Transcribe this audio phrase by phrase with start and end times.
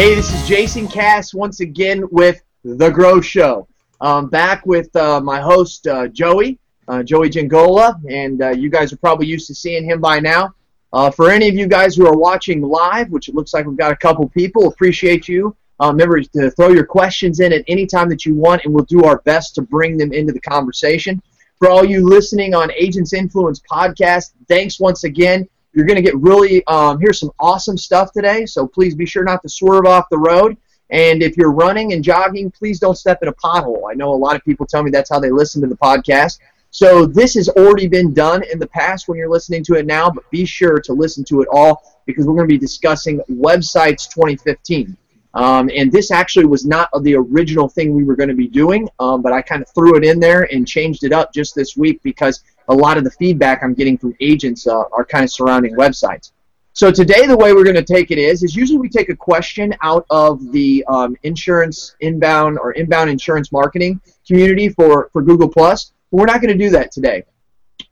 [0.00, 3.68] Hey, this is Jason Cass once again with The Grow Show.
[4.00, 6.58] Um, back with uh, my host, uh, Joey,
[6.88, 10.54] uh, Joey Giangola, and uh, you guys are probably used to seeing him by now.
[10.94, 13.76] Uh, for any of you guys who are watching live, which it looks like we've
[13.76, 15.54] got a couple people, appreciate you.
[15.82, 18.86] Uh, remember to throw your questions in at any time that you want, and we'll
[18.86, 21.20] do our best to bring them into the conversation.
[21.58, 25.46] For all you listening on Agents Influence podcast, thanks once again.
[25.72, 29.24] You're going to get really, um, here's some awesome stuff today, so please be sure
[29.24, 30.56] not to swerve off the road.
[30.90, 33.90] And if you're running and jogging, please don't step in a pothole.
[33.90, 36.38] I know a lot of people tell me that's how they listen to the podcast.
[36.70, 40.10] So this has already been done in the past when you're listening to it now,
[40.10, 44.08] but be sure to listen to it all because we're going to be discussing websites
[44.12, 44.96] 2015.
[45.34, 48.88] Um, and this actually was not the original thing we were going to be doing,
[48.98, 51.76] um, but I kind of threw it in there and changed it up just this
[51.76, 55.30] week because a lot of the feedback I'm getting from agents uh, are kind of
[55.30, 56.30] surrounding websites.
[56.72, 59.16] So today, the way we're going to take it is, is usually we take a
[59.16, 65.48] question out of the um, insurance inbound or inbound insurance marketing community for, for Google
[65.48, 65.92] Plus.
[66.10, 67.24] But we're not going to do that today.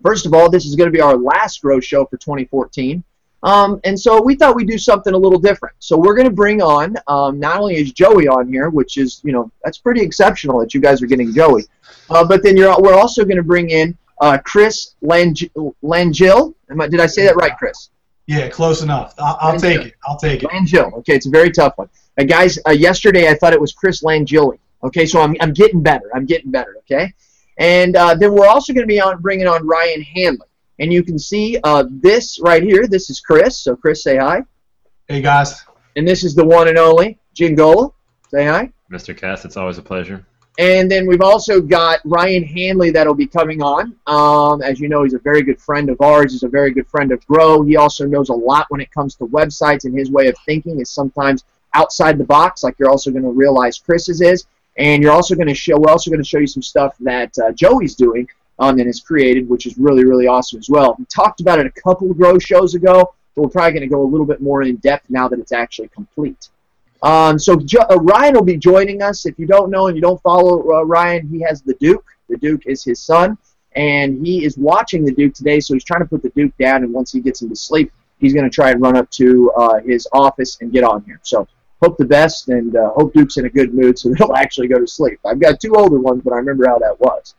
[0.00, 3.02] First of all, this is going to be our last Grow Show for 2014.
[3.42, 5.74] Um, and so we thought we'd do something a little different.
[5.80, 9.20] So we're going to bring on, um, not only is Joey on here, which is,
[9.24, 11.64] you know, that's pretty exceptional that you guys are getting Joey,
[12.10, 15.34] uh, but then you're, we're also going to bring in uh, Chris Lang-
[15.82, 16.54] Langille.
[16.70, 17.90] I, did I say that right, Chris?
[18.26, 19.14] Yeah, close enough.
[19.18, 19.94] I'll, I'll take it.
[20.06, 20.50] I'll take it.
[20.50, 20.92] Langille.
[20.98, 21.88] Okay, it's a very tough one.
[22.18, 24.58] Uh, guys, uh, yesterday I thought it was Chris Langille.
[24.84, 26.10] Okay, so I'm, I'm getting better.
[26.14, 26.76] I'm getting better.
[26.80, 27.12] Okay,
[27.58, 30.46] and uh, then we're also going to be on bringing on Ryan Hanley.
[30.78, 32.86] And you can see uh, this right here.
[32.86, 33.58] This is Chris.
[33.58, 34.42] So Chris, say hi.
[35.08, 35.64] Hey guys.
[35.96, 37.90] And this is the one and only Giangola.
[38.30, 38.70] Say hi.
[38.92, 39.16] Mr.
[39.16, 40.24] Cass, it's always a pleasure.
[40.58, 43.94] And then we've also got Ryan Hanley that'll be coming on.
[44.08, 46.32] Um, as you know, he's a very good friend of ours.
[46.32, 47.62] He's a very good friend of Grow.
[47.62, 50.80] He also knows a lot when it comes to websites, and his way of thinking
[50.80, 51.44] is sometimes
[51.74, 54.46] outside the box, like you're also going to realize Chris's is.
[54.76, 55.78] And you're also going to show.
[55.78, 58.28] We're also going to show you some stuff that uh, Joey's doing
[58.58, 60.96] um, and has created, which is really, really awesome as well.
[60.98, 63.94] We talked about it a couple of Grow shows ago, but we're probably going to
[63.94, 66.48] go a little bit more in depth now that it's actually complete.
[67.02, 69.26] Um, so jo- uh, Ryan will be joining us.
[69.26, 72.06] If you don't know and you don't follow uh, Ryan, he has the Duke.
[72.28, 73.38] The Duke is his son,
[73.72, 75.60] and he is watching the Duke today.
[75.60, 77.92] So he's trying to put the Duke down, and once he gets him to sleep,
[78.18, 81.20] he's going to try and run up to uh, his office and get on here.
[81.22, 81.46] So
[81.82, 84.78] hope the best, and uh, hope Duke's in a good mood so he'll actually go
[84.78, 85.20] to sleep.
[85.24, 87.34] I've got two older ones, but I remember how that was.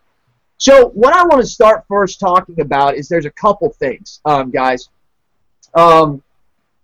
[0.58, 4.52] So what I want to start first talking about is there's a couple things, um,
[4.52, 4.90] guys.
[5.74, 6.22] Um,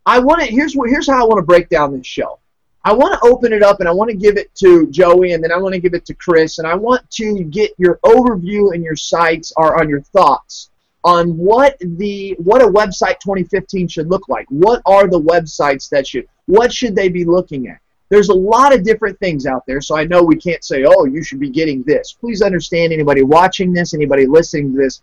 [0.05, 2.39] I want to here's what here's how I want to break down this show.
[2.85, 5.43] I want to open it up and I want to give it to Joey and
[5.43, 8.73] then I want to give it to Chris and I want to get your overview
[8.73, 10.69] and your sites are on your thoughts
[11.03, 14.47] on what the what a website 2015 should look like.
[14.49, 17.79] What are the websites that should what should they be looking at?
[18.09, 21.05] there's a lot of different things out there, so I know we can't say, oh,
[21.05, 22.13] you should be getting this.
[22.13, 25.01] Please understand, anybody watching this, anybody listening to this,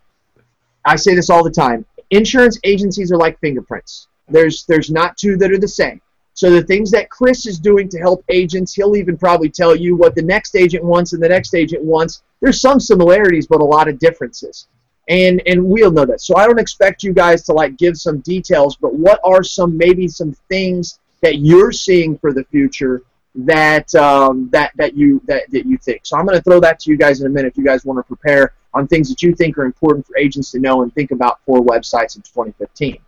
[0.85, 1.85] I say this all the time.
[2.11, 4.09] Insurance agencies are like fingerprints.
[4.29, 6.01] There's there's not two that are the same.
[6.35, 9.97] So the things that Chris is doing to help agents, he'll even probably tell you
[9.97, 12.23] what the next agent wants and the next agent wants.
[12.41, 14.67] There's some similarities, but a lot of differences.
[15.09, 16.21] And and we'll know that.
[16.21, 19.77] So I don't expect you guys to like give some details, but what are some
[19.77, 23.03] maybe some things that you're seeing for the future
[23.35, 26.01] that um, that that you that, that you think.
[26.05, 27.85] So I'm going to throw that to you guys in a minute if you guys
[27.85, 30.95] want to prepare on things that you think are important for agents to know and
[30.95, 32.99] think about for websites in 2015.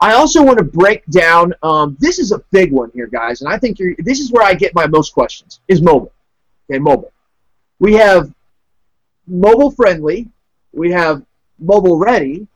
[0.00, 1.52] I also want to break down.
[1.62, 4.44] Um, this is a big one here, guys, and I think you're, this is where
[4.44, 5.60] I get my most questions.
[5.66, 6.12] Is mobile?
[6.70, 7.12] Okay, mobile.
[7.80, 8.32] We have
[9.26, 10.28] mobile friendly.
[10.72, 11.22] We have
[11.58, 12.46] mobile ready.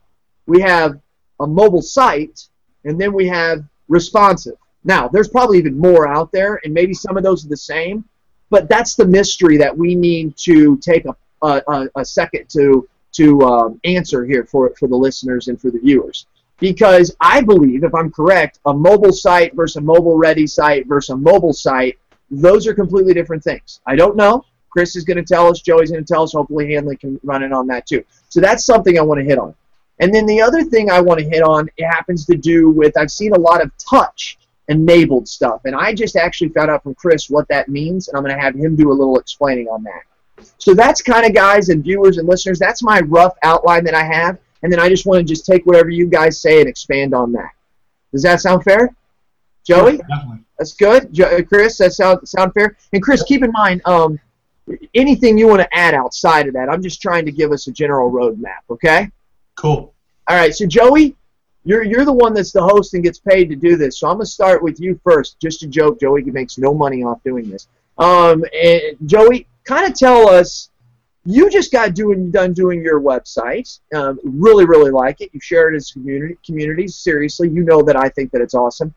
[0.45, 0.99] We have
[1.39, 2.47] a mobile site,
[2.85, 4.55] and then we have responsive.
[4.85, 8.05] Now, there's probably even more out there, and maybe some of those are the same,
[8.49, 13.41] but that's the mystery that we need to take a, a, a second to to
[13.41, 16.25] um, answer here for for the listeners and for the viewers.
[16.63, 21.09] Because I believe, if I'm correct, a mobile site versus a mobile ready site versus
[21.09, 21.99] a mobile site,
[22.31, 23.81] those are completely different things.
[23.85, 24.45] I don't know.
[24.69, 25.59] Chris is going to tell us.
[25.59, 26.31] Joey's going to tell us.
[26.31, 28.05] Hopefully, Hanley can run in on that too.
[28.29, 29.53] So that's something I want to hit on.
[29.99, 32.97] And then the other thing I want to hit on it happens to do with
[32.97, 34.39] I've seen a lot of touch
[34.69, 35.65] enabled stuff.
[35.65, 38.41] And I just actually found out from Chris what that means, and I'm going to
[38.41, 40.03] have him do a little explaining on that.
[40.59, 44.05] So that's kind of, guys and viewers and listeners, that's my rough outline that I
[44.05, 44.37] have.
[44.63, 47.31] And then I just want to just take whatever you guys say and expand on
[47.33, 47.51] that.
[48.11, 48.95] Does that sound fair?
[49.65, 49.97] Joey?
[49.97, 50.39] Definitely.
[50.57, 51.13] That's good.
[51.13, 52.77] Jo- Chris, that sound, sound fair?
[52.91, 54.19] And Chris, keep in mind, um,
[54.93, 57.71] anything you want to add outside of that, I'm just trying to give us a
[57.71, 59.09] general roadmap, okay?
[59.55, 59.93] Cool.
[60.27, 61.15] All right, so Joey,
[61.65, 63.99] you're you're the one that's the host and gets paid to do this.
[63.99, 65.39] So I'm gonna start with you first.
[65.39, 65.99] Just a joke.
[65.99, 67.67] Joey makes no money off doing this.
[67.97, 70.69] Um, and Joey, kind of tell us.
[71.25, 73.79] You just got doing done doing your website.
[73.95, 75.29] Um, really, really like it.
[75.33, 76.95] You share it as community communities.
[76.95, 78.93] Seriously, you know that I think that it's awesome.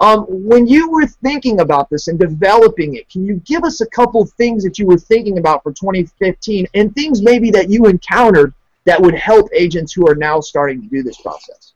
[0.00, 3.86] Um, when you were thinking about this and developing it, can you give us a
[3.86, 8.54] couple things that you were thinking about for 2015 and things maybe that you encountered
[8.86, 11.74] that would help agents who are now starting to do this process?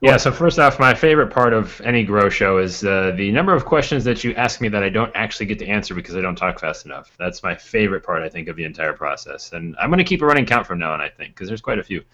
[0.00, 3.52] Yeah, so first off, my favorite part of any grow show is uh, the number
[3.52, 6.20] of questions that you ask me that I don't actually get to answer because I
[6.20, 7.10] don't talk fast enough.
[7.18, 9.52] That's my favorite part, I think, of the entire process.
[9.52, 11.60] And I'm going to keep a running count from now on, I think, because there's
[11.60, 12.04] quite a few.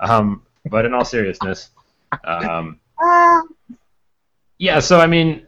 [0.00, 1.70] Um, but in all seriousness,
[2.24, 2.80] um,
[4.58, 5.46] yeah, so I mean,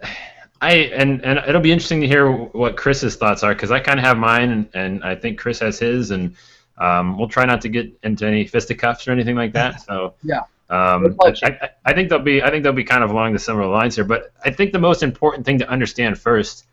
[0.61, 3.99] I and and it'll be interesting to hear what Chris's thoughts are because I kind
[3.99, 6.37] of have mine, and, and I think Chris has his, and
[6.77, 9.81] um, we'll try not to get into any fisticuffs or anything like that.
[9.81, 10.43] So yeah.
[10.71, 13.67] Um, I, I, think they'll be I think they'll be kind of along the similar
[13.67, 16.67] lines here, but I think the most important thing to understand first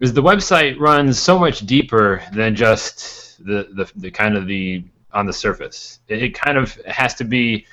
[0.00, 4.84] is the website runs so much deeper than just the, the, the kind of the
[5.12, 6.00] on the surface.
[6.08, 7.64] It, it, kind of has to be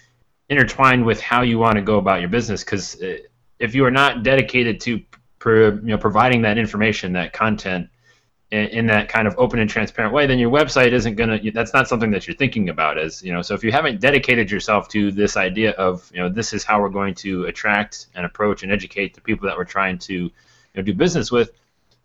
[0.47, 2.97] intertwined with how you want to go about your business because
[3.59, 5.01] if you are not dedicated to
[5.45, 7.89] you know providing that information, that content
[8.53, 11.39] in, that kind of open and transparent way, then your website isn't gonna.
[11.51, 13.41] That's not something that you're thinking about as you know.
[13.41, 16.81] So if you haven't dedicated yourself to this idea of you know this is how
[16.81, 20.31] we're going to attract and approach and educate the people that we're trying to you
[20.75, 21.51] know, do business with,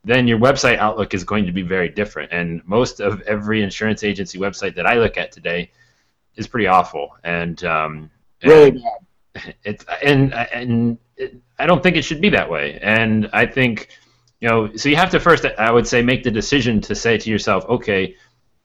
[0.05, 2.33] then your website outlook is going to be very different.
[2.33, 5.71] And most of every insurance agency website that I look at today
[6.37, 7.15] is pretty awful.
[7.25, 8.11] And um,
[8.43, 8.71] really
[9.35, 9.55] bad.
[9.65, 12.79] It's and and it, I don't think it should be that way.
[12.81, 13.91] And I think
[14.41, 17.19] you know, so you have to first, I would say, make the decision to say
[17.19, 18.15] to yourself, okay,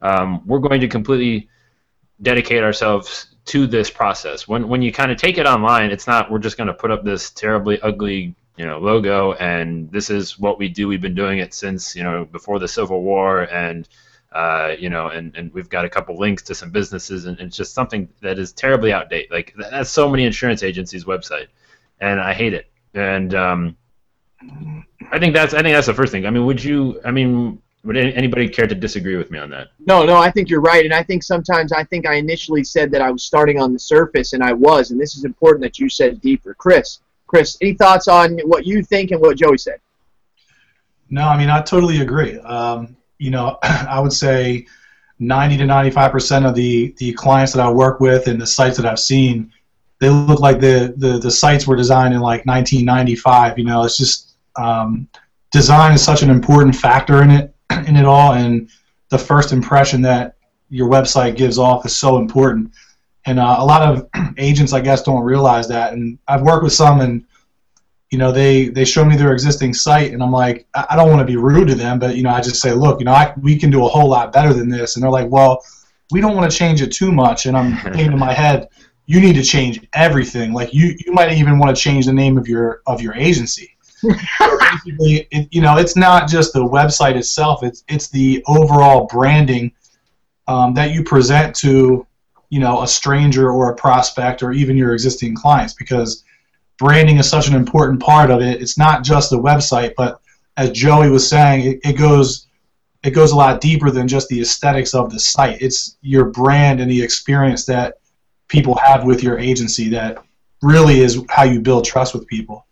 [0.02, 1.50] um, we're going to completely
[2.22, 4.48] dedicate ourselves to this process.
[4.48, 6.92] When when you kind of take it online, it's not we're just going to put
[6.92, 10.88] up this terribly ugly you know logo and this is what we do.
[10.88, 13.88] We've been doing it since you know before the Civil War and.
[14.32, 17.50] Uh, you know, and, and we've got a couple links to some businesses, and, and
[17.50, 19.30] it's just something that is terribly outdated.
[19.30, 21.50] Like that's so many insurance agencies' website,
[22.02, 22.66] and I hate it.
[22.96, 23.78] And um,
[25.12, 26.26] I think that's I think that's the first thing.
[26.26, 27.00] I mean, would you?
[27.06, 29.70] I mean, would anybody care to disagree with me on that?
[29.86, 32.92] No, no, I think you're right, and I think sometimes I think I initially said
[32.92, 35.80] that I was starting on the surface, and I was, and this is important that
[35.80, 37.00] you said deeper, Chris.
[37.28, 39.80] Chris, any thoughts on what you think and what Joey said?
[41.10, 42.40] No, I mean I totally agree.
[42.40, 44.66] Um, you know, I would say
[45.20, 48.78] 90 to 95 percent of the the clients that I work with and the sites
[48.78, 49.52] that I've seen,
[50.00, 53.60] they look like the the, the sites were designed in like 1995.
[53.60, 55.08] You know, it's just um,
[55.52, 57.56] design is such an important factor in it
[57.88, 58.70] in it all, and
[59.10, 60.36] the first impression that
[60.70, 62.72] your website gives off is so important.
[63.26, 65.94] And uh, a lot of agents, I guess, don't realize that.
[65.94, 67.24] And I've worked with some, and
[68.10, 71.20] you know, they they show me their existing site, and I'm like, I don't want
[71.20, 73.34] to be rude to them, but you know, I just say, look, you know, I,
[73.42, 74.96] we can do a whole lot better than this.
[74.96, 75.64] And they're like, well,
[76.12, 77.46] we don't want to change it too much.
[77.46, 78.68] And I'm thinking in my head,
[79.06, 80.54] you need to change everything.
[80.54, 83.73] Like you, you might even want to change the name of your of your agency
[84.04, 89.72] basically, it, you know, it's not just the website itself; it's it's the overall branding
[90.48, 92.06] um, that you present to,
[92.50, 95.74] you know, a stranger or a prospect or even your existing clients.
[95.74, 96.24] Because
[96.78, 98.62] branding is such an important part of it.
[98.62, 100.20] It's not just the website, but
[100.58, 102.48] as Joey was saying, it, it goes
[103.04, 105.62] it goes a lot deeper than just the aesthetics of the site.
[105.62, 107.96] It's your brand and the experience that
[108.48, 110.24] people have with your agency that
[110.62, 112.66] really is how you build trust with people.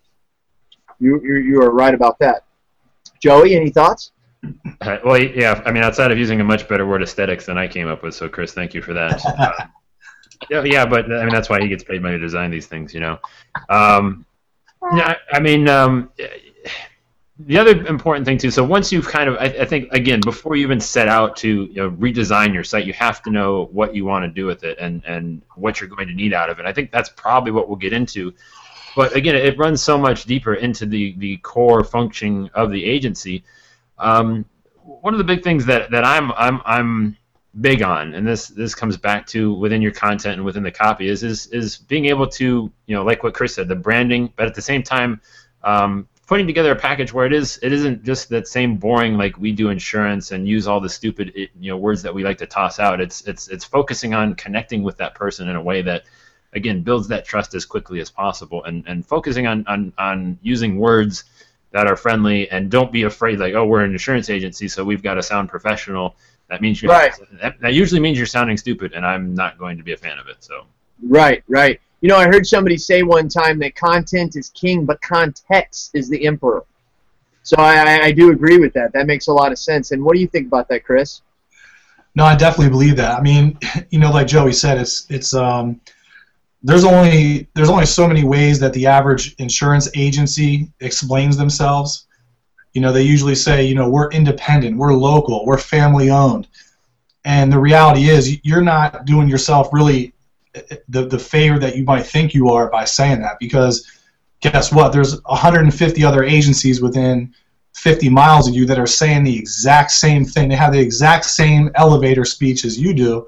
[1.02, 2.44] You, you, you are right about that.
[3.20, 4.12] Joey, any thoughts?
[4.80, 5.60] Uh, well, yeah.
[5.66, 8.14] I mean, outside of using a much better word, aesthetics, than I came up with.
[8.14, 9.20] So, Chris, thank you for that.
[9.26, 9.52] Uh,
[10.50, 12.94] yeah, yeah, but I mean, that's why he gets paid money to design these things,
[12.94, 13.18] you know.
[13.68, 14.24] Um,
[14.94, 16.12] yeah, I mean, um,
[17.40, 18.52] the other important thing too.
[18.52, 21.64] So once you've kind of, I, I, think again, before you even set out to
[21.64, 24.62] you know, redesign your site, you have to know what you want to do with
[24.62, 26.66] it and and what you're going to need out of it.
[26.66, 28.32] I think that's probably what we'll get into
[28.94, 33.44] but again, it runs so much deeper into the, the core function of the agency.
[33.98, 34.44] Um,
[34.84, 37.16] one of the big things that, that I'm I'm I'm
[37.60, 41.08] big on, and this this comes back to within your content and within the copy
[41.08, 44.46] is is is being able to you know like what Chris said, the branding, but
[44.46, 45.20] at the same time.
[45.62, 49.36] Um, putting together a package where it is it isn't just that same boring like
[49.36, 52.46] we do insurance and use all the stupid you know words that we like to
[52.46, 56.04] toss out it's it's it's focusing on connecting with that person in a way that
[56.54, 60.78] again builds that trust as quickly as possible and, and focusing on, on, on using
[60.78, 61.24] words
[61.70, 65.02] that are friendly and don't be afraid like oh we're an insurance agency so we've
[65.02, 66.14] got to sound professional
[66.48, 67.14] that means you right.
[67.40, 70.18] that, that usually means you're sounding stupid and i'm not going to be a fan
[70.18, 70.64] of it so
[71.02, 75.00] right right You know, I heard somebody say one time that content is king, but
[75.02, 76.64] context is the emperor.
[77.44, 78.92] So I, I do agree with that.
[78.92, 79.92] That makes a lot of sense.
[79.92, 81.22] And what do you think about that, Chris?
[82.16, 83.16] No, I definitely believe that.
[83.16, 83.56] I mean,
[83.90, 85.80] you know, like Joey said, it's it's um,
[86.62, 92.06] there's only there's only so many ways that the average insurance agency explains themselves.
[92.72, 96.48] You know, they usually say, you know, we're independent, we're local, we're family owned,
[97.24, 100.14] and the reality is, you're not doing yourself really
[100.54, 103.86] eh, eh, the the favor that you might think you are by saying that because
[104.40, 104.92] guess what?
[104.92, 107.34] There's 150 other agencies within
[107.74, 110.48] 50 miles of you that are saying the exact same thing.
[110.48, 113.26] They have the exact same elevator speech as you do.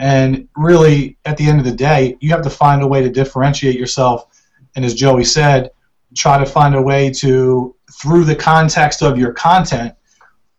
[0.00, 3.10] And really, at the end of the day, you have to find a way to
[3.10, 4.42] differentiate yourself.
[4.74, 5.72] And as Joey said,
[6.16, 9.92] try to find a way to, through the context of your content,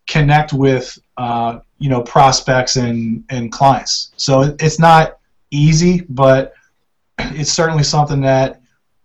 [0.06, 4.12] connect with uh, you know prospects and, and clients.
[4.16, 5.18] So it's not
[5.50, 6.54] easy, but
[7.18, 8.60] it's certainly something that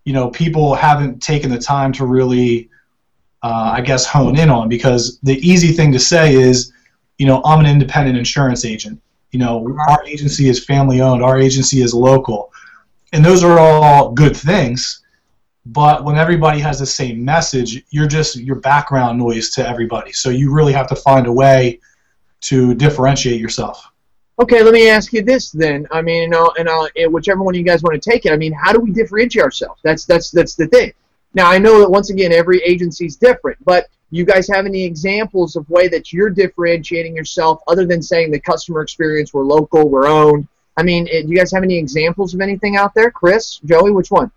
[0.05, 2.69] you know people haven't taken the time to really
[3.41, 6.71] uh, I guess hone in on because the easy thing to say is
[7.17, 11.39] you know I'm an independent insurance agent you know our agency is family owned our
[11.39, 12.51] agency is local
[13.13, 15.03] and those are all good things
[15.65, 20.29] but when everybody has the same message you're just your background noise to everybody so
[20.29, 21.79] you really have to find a way
[22.41, 23.91] to differentiate yourself
[24.39, 25.87] Okay, let me ask you this then.
[25.89, 28.31] I mean, and I'll, eh, whichever one you guys want to take it.
[28.31, 29.81] I mean, how do we differentiate ourselves?
[29.83, 30.93] That's that's that's the thing.
[31.33, 34.83] Now, I know that once again, every agency is different, but you guys have any
[34.83, 39.89] examples of way that you're differentiating yourself other than saying the customer experience, we're local,
[39.89, 40.47] we're owned?
[40.77, 43.11] I mean, eh, do you guys have any examples of anything out there?
[43.11, 44.31] Chris, Joey, which one?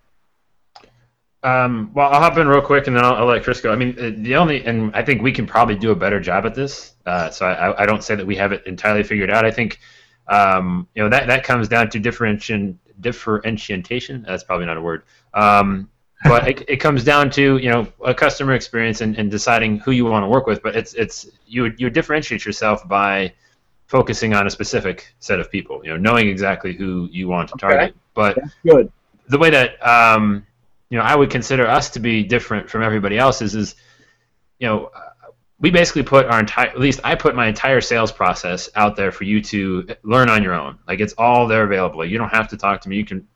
[1.43, 3.71] Um, well, I'll hop in real quick and then I'll, I'll, let Chris go.
[3.71, 6.45] I mean, uh, the only, and I think we can probably do a better job
[6.45, 6.93] at this.
[7.05, 9.43] Uh, so I, I, don't say that we have it entirely figured out.
[9.43, 9.79] I think,
[10.27, 12.79] um, you know, that, that comes down to differentiation.
[12.99, 14.23] Differentiation.
[14.27, 15.01] That's probably not a word.
[15.33, 15.89] Um,
[16.23, 19.91] but it, it comes down to you know a customer experience and, and deciding who
[19.91, 20.61] you want to work with.
[20.61, 23.33] But it's it's you you differentiate yourself by
[23.87, 25.81] focusing on a specific set of people.
[25.83, 27.89] You know, knowing exactly who you want to target.
[27.89, 27.93] Okay.
[28.13, 28.91] But That's good.
[29.27, 30.45] The way that um,
[30.89, 33.75] you know I would consider us to be different from everybody else is is
[34.59, 34.91] you know
[35.59, 39.11] we basically put our entire at least I put my entire sales process out there
[39.11, 40.79] for you to learn on your own.
[40.87, 42.03] Like it's all there available.
[42.05, 42.97] You don't have to talk to me.
[42.97, 43.27] You can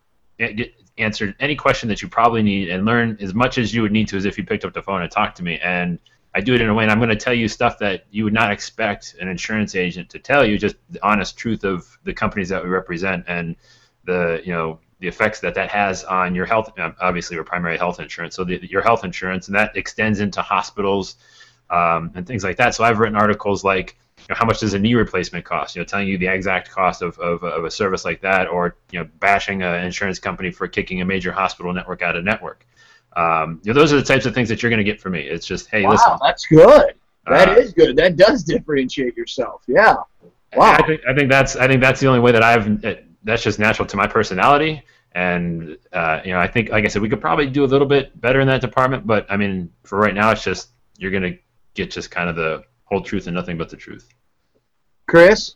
[0.97, 4.07] answer any question that you probably need and learn as much as you would need
[4.07, 5.59] to as if you picked up the phone and talked to me.
[5.59, 5.99] And
[6.33, 8.25] I do it in a way, and I'm going to tell you stuff that you
[8.25, 12.13] would not expect an insurance agent to tell you, just the honest truth of the
[12.13, 13.55] companies that we represent and
[14.03, 16.77] the you know the effects that that has on your health.
[16.77, 20.41] Um, obviously, we're primary health insurance, so the, your health insurance, and that extends into
[20.41, 21.15] hospitals
[21.69, 22.75] um, and things like that.
[22.75, 25.75] So I've written articles like you know, how much does a knee replacement cost?
[25.75, 28.75] You know, telling you the exact cost of, of, of a service like that, or
[28.91, 32.65] you know, bashing an insurance company for kicking a major hospital network out of network.
[33.15, 35.13] Um, you know, those are the types of things that you're going to get from
[35.13, 35.21] me.
[35.21, 36.17] It's just, hey, wow, listen.
[36.21, 36.95] that's good.
[37.27, 37.95] That uh, is good.
[37.95, 39.63] That does differentiate yourself.
[39.67, 39.95] Yeah.
[40.55, 40.73] Wow.
[40.73, 42.81] I think I think that's I think that's the only way that I've.
[43.23, 47.01] That's just natural to my personality, and uh, you know, I think, like I said,
[47.01, 49.07] we could probably do a little bit better in that department.
[49.07, 51.37] But I mean, for right now, it's just you're going to
[51.73, 54.07] get just kind of the whole truth and nothing but the truth.
[55.07, 55.55] Chris?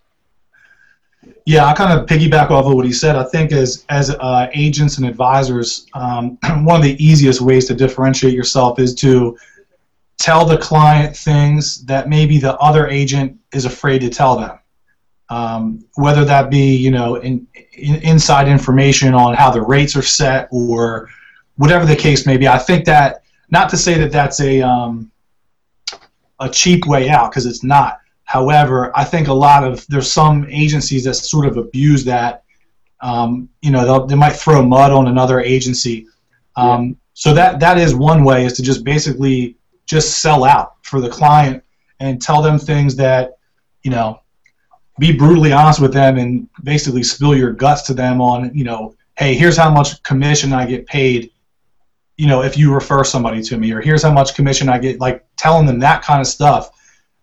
[1.45, 3.15] Yeah, I kind of piggyback off of what he said.
[3.15, 7.74] I think as as uh, agents and advisors, um, one of the easiest ways to
[7.74, 9.38] differentiate yourself is to
[10.17, 14.59] tell the client things that maybe the other agent is afraid to tell them.
[15.31, 20.01] Um, whether that be you know in, in, inside information on how the rates are
[20.01, 21.09] set or
[21.57, 22.48] whatever the case may be.
[22.48, 25.12] I think that not to say that that's a um,
[26.39, 28.00] a cheap way out because it's not.
[28.24, 32.43] However, I think a lot of there's some agencies that sort of abuse that.
[33.01, 36.05] Um, you know, they might throw mud on another agency.
[36.58, 36.93] Um, yeah.
[37.13, 39.55] So that that is one way is to just basically
[39.86, 41.63] just sell out for the client
[42.00, 43.38] and tell them things that
[43.84, 44.22] you know
[45.00, 48.96] be brutally honest with them and basically spill your guts to them on you know
[49.17, 51.31] hey here's how much commission i get paid
[52.17, 55.00] you know if you refer somebody to me or here's how much commission i get
[55.00, 56.69] like telling them that kind of stuff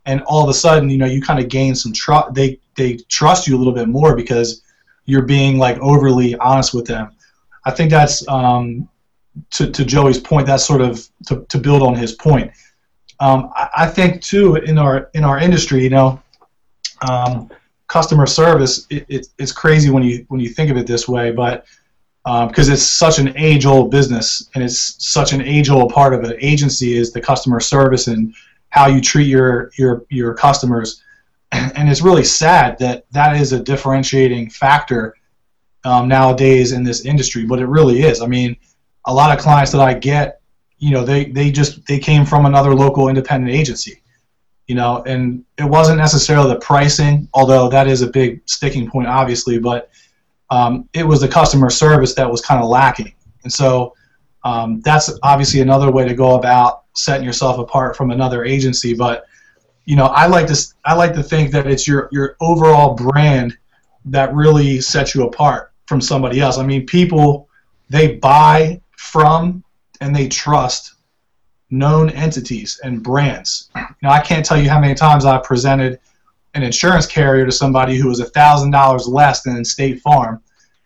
[0.06, 2.96] and all of a sudden you know you kind of gain some trust they they
[3.08, 4.62] trust you a little bit more because
[5.06, 7.12] you're being like overly honest with them.
[7.64, 8.88] I think that's um,
[9.52, 12.52] to, to joey's point that's sort of to, to build on his point.
[13.18, 16.22] Um, I, I, think too in our in our industry you know
[17.08, 17.50] um,
[17.86, 21.30] customer service it, it, it's crazy when you when you think of it this way
[21.30, 21.64] but
[22.26, 26.34] because um, it's such an age-old business and it's such an age-old part of an
[26.40, 28.34] agency is the customer service and
[28.70, 31.02] how you treat your your your customers
[31.52, 35.14] and it's really sad that that is a differentiating factor
[35.86, 38.20] um, nowadays in this industry, but it really is.
[38.20, 38.56] I mean,
[39.04, 40.40] a lot of clients that I get,
[40.78, 44.02] you know, they, they just they came from another local independent agency,
[44.66, 49.06] you know, and it wasn't necessarily the pricing, although that is a big sticking point,
[49.06, 49.90] obviously, but
[50.50, 53.94] um, it was the customer service that was kind of lacking, and so
[54.44, 58.94] um, that's obviously another way to go about setting yourself apart from another agency.
[58.94, 59.26] But
[59.84, 63.56] you know, I like to I like to think that it's your your overall brand
[64.06, 66.58] that really sets you apart from somebody else.
[66.58, 67.48] I mean, people
[67.88, 69.62] they buy from
[70.00, 70.94] and they trust
[71.70, 73.70] known entities and brands.
[73.74, 75.98] You know, I can't tell you how many times I've presented
[76.56, 80.42] an insurance carrier to somebody who was a thousand dollars less than in State Farm,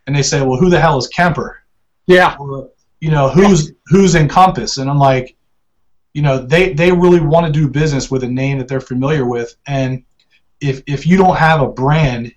[0.06, 1.62] and they say, "Well, who the hell is Kemper?"
[2.06, 2.36] Yeah.
[2.38, 4.78] Or, you know, who's who's Encompass?
[4.78, 5.36] And I'm like,
[6.12, 9.24] you know, they they really want to do business with a name that they're familiar
[9.24, 10.02] with, and
[10.60, 12.32] if if you don't have a brand,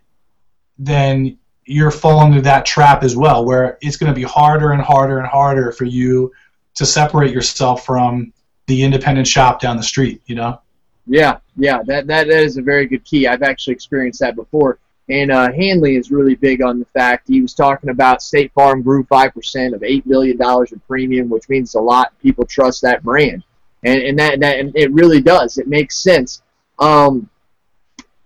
[0.77, 4.81] then you're falling into that trap as well, where it's going to be harder and
[4.81, 6.31] harder and harder for you
[6.75, 8.31] to separate yourself from
[8.67, 10.21] the independent shop down the street.
[10.27, 10.59] You know.
[11.05, 13.27] Yeah, yeah, that that, that is a very good key.
[13.27, 14.79] I've actually experienced that before.
[15.09, 18.81] And uh, Hanley is really big on the fact he was talking about State Farm
[18.81, 22.17] grew five percent of eight billion dollars in premium, which means a lot.
[22.21, 23.43] People trust that brand,
[23.83, 25.57] and and that that and it really does.
[25.57, 26.41] It makes sense.
[26.79, 27.29] Um,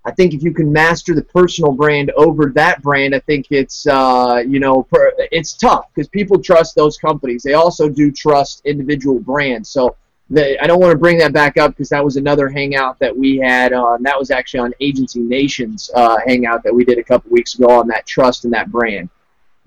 [0.06, 3.88] I think if you can master the personal brand over that brand, I think it's
[3.88, 7.42] uh, you know per, it's tough because people trust those companies.
[7.42, 9.68] They also do trust individual brands.
[9.70, 9.96] So
[10.36, 13.38] I don't want to bring that back up because that was another hangout that we
[13.38, 14.04] had on.
[14.04, 17.70] That was actually on Agency Nations uh, hangout that we did a couple weeks ago
[17.70, 19.10] on that trust and that brand.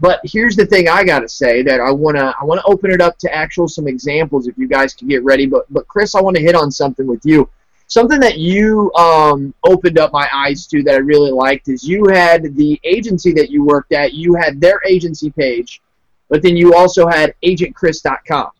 [0.00, 3.18] But here's the thing I gotta say that I wanna I wanna open it up
[3.18, 5.46] to actual some examples if you guys can get ready.
[5.46, 7.48] But but Chris, I want to hit on something with you
[7.90, 12.06] something that you um, opened up my eyes to that I really liked is you
[12.06, 15.82] had the agency that you worked at, you had their agency page,
[16.28, 18.50] but then you also had agentchris.com.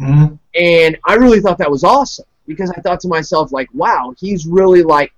[0.00, 0.34] Mm-hmm.
[0.54, 4.46] And I really thought that was awesome because I thought to myself, like, wow, he's
[4.46, 5.12] really like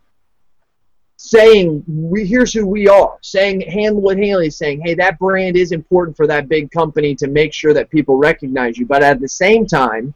[1.16, 5.56] saying, we, here's who we are, saying, handle what Hanley is saying, hey, that brand
[5.56, 8.86] is important for that big company to make sure that people recognize you.
[8.86, 10.14] But at the same time,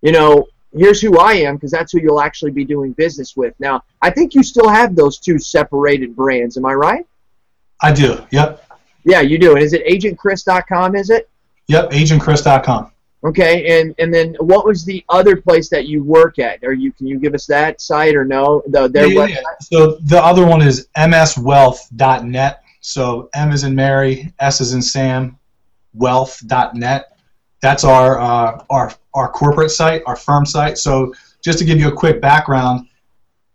[0.00, 3.54] you know, here's who I am because that's who you'll actually be doing business with.
[3.60, 6.56] Now, I think you still have those two separated brands.
[6.56, 7.06] Am I right?
[7.80, 8.24] I do.
[8.30, 8.64] Yep.
[9.04, 9.54] Yeah, you do.
[9.54, 10.94] And is it agentchris.com?
[10.96, 11.28] Is it?
[11.66, 12.91] Yep, agentchris.com.
[13.24, 16.62] Okay, and and then what was the other place that you work at?
[16.64, 18.62] Are you can you give us that site or no?
[18.66, 19.42] The their yeah, website.
[19.60, 22.64] So the other one is mswealth.net.
[22.80, 25.38] So M is in Mary, S is in Sam,
[25.94, 27.16] wealth.net.
[27.60, 30.78] That's our uh, our our corporate site, our firm site.
[30.78, 32.88] So just to give you a quick background,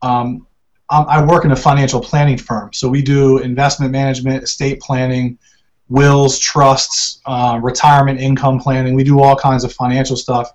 [0.02, 0.48] um,
[0.90, 2.72] I work in a financial planning firm.
[2.72, 5.38] So we do investment management, estate planning,
[5.90, 8.94] wills, trusts, uh, retirement income planning.
[8.94, 10.52] We do all kinds of financial stuff,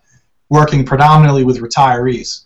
[0.49, 2.45] working predominantly with retirees.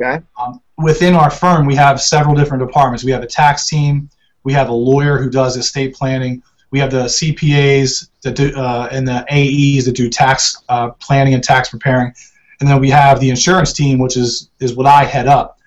[0.00, 0.22] Okay.
[0.40, 3.04] Um, within our firm, we have several different departments.
[3.04, 4.10] We have a tax team.
[4.44, 6.42] We have a lawyer who does estate planning.
[6.70, 11.34] We have the CPAs that do, uh, and the AEs that do tax uh, planning
[11.34, 12.12] and tax preparing,
[12.60, 15.58] and then we have the insurance team, which is is what I head up.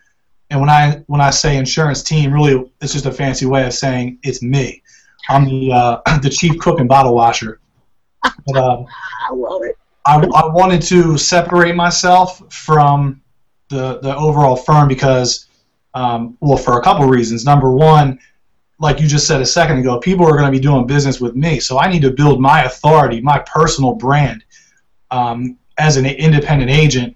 [0.50, 3.74] And when I when I say insurance team, really, it's just a fancy way of
[3.74, 4.84] saying it's me.
[5.30, 7.60] I'm the uh, the chief cook and bottle washer.
[8.24, 8.84] But, uh,
[9.30, 9.78] I love it.
[10.06, 13.22] I, I wanted to separate myself from
[13.70, 15.48] the the overall firm because,
[15.94, 17.46] um, well, for a couple reasons.
[17.46, 18.20] Number one,
[18.80, 21.36] like you just said a second ago, people are going to be doing business with
[21.36, 24.44] me, so I need to build my authority, my personal brand,
[25.12, 27.16] um, as an independent agent,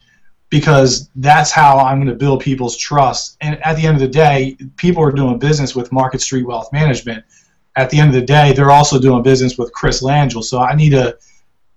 [0.50, 3.38] because that's how I'm going to build people's trust.
[3.42, 6.72] And at the end of the day, people are doing business with Market Street Wealth
[6.72, 7.26] Management.
[7.76, 10.76] At the end of the day, they're also doing business with Chris Langille, so I
[10.76, 11.18] need to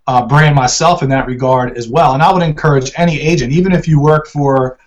[0.06, 2.14] uh, brand myself in that regard as well.
[2.14, 4.78] And I would encourage any agent, even if you work for,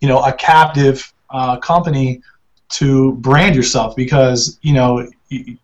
[0.00, 2.22] you know, a captive uh, company
[2.68, 5.08] to brand yourself because you know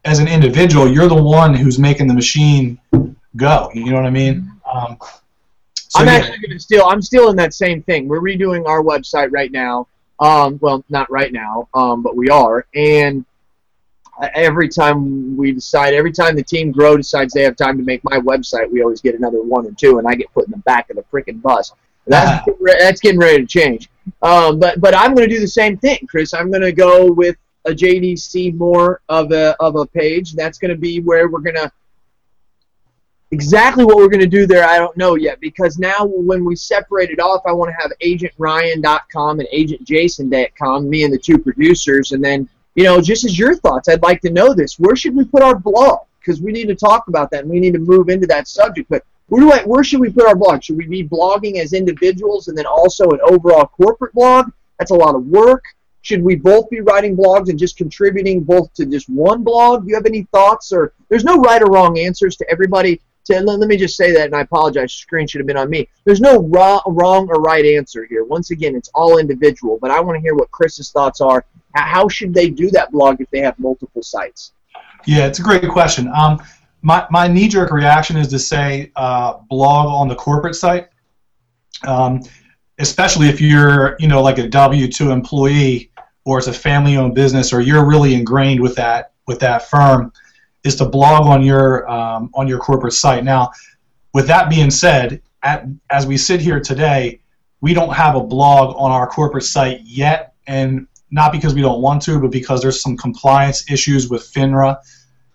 [0.04, 2.78] as an individual you're the one who's making the machine
[3.36, 3.70] go.
[3.74, 4.50] You know what i mean?
[4.72, 4.96] Um,
[5.74, 6.12] so i'm yeah.
[6.12, 8.08] actually going to steal i'm stealing that same thing.
[8.08, 9.88] We're redoing our website right now.
[10.20, 12.66] Um, well not right now um, but we are.
[12.74, 13.24] And
[14.34, 18.02] every time we decide every time the team grow decides they have time to make
[18.04, 20.58] my website we always get another one or two and i get put in the
[20.58, 21.72] back of the freaking bus
[22.06, 23.88] that's, that's getting ready to change
[24.22, 26.34] um, but but I'm going to do the same thing, Chris.
[26.34, 30.32] I'm going to go with a JDC more of a of a page.
[30.32, 31.70] That's going to be where we're going to
[33.30, 34.68] exactly what we're going to do there.
[34.68, 37.92] I don't know yet because now when we separate it off, I want to have
[38.02, 43.54] AgentRyan.com and AgentJason.com, me and the two producers, and then you know just as your
[43.54, 44.78] thoughts, I'd like to know this.
[44.78, 46.06] Where should we put our blog?
[46.24, 48.88] because we need to talk about that and we need to move into that subject.
[48.88, 50.62] But where do I, where should we put our blog?
[50.62, 54.50] Should we be blogging as individuals and then also an overall corporate blog?
[54.78, 55.64] That's a lot of work.
[56.02, 59.82] Should we both be writing blogs and just contributing both to just one blog?
[59.82, 60.72] Do you have any thoughts?
[60.72, 63.00] Or there's no right or wrong answers to everybody.
[63.26, 64.90] To, let, me just say that, and I apologize.
[64.90, 65.88] The screen should have been on me.
[66.04, 68.24] There's no wrong or right answer here.
[68.24, 69.78] Once again, it's all individual.
[69.80, 71.44] But I want to hear what Chris's thoughts are.
[71.74, 74.52] How should they do that blog if they have multiple sites?
[75.06, 76.08] Yeah, it's a great question.
[76.14, 76.40] Um,
[76.82, 80.88] my, my knee-jerk reaction is to say uh, blog on the corporate site,
[81.86, 82.20] um,
[82.78, 85.90] especially if you're, you know, like a W-2 employee
[86.24, 90.12] or it's a family-owned business or you're really ingrained with that with that firm,
[90.64, 93.24] is to blog on your um, on your corporate site.
[93.24, 93.50] Now,
[94.14, 97.20] with that being said, at, as we sit here today,
[97.60, 101.80] we don't have a blog on our corporate site yet, and not because we don't
[101.80, 104.78] want to, but because there's some compliance issues with FINRA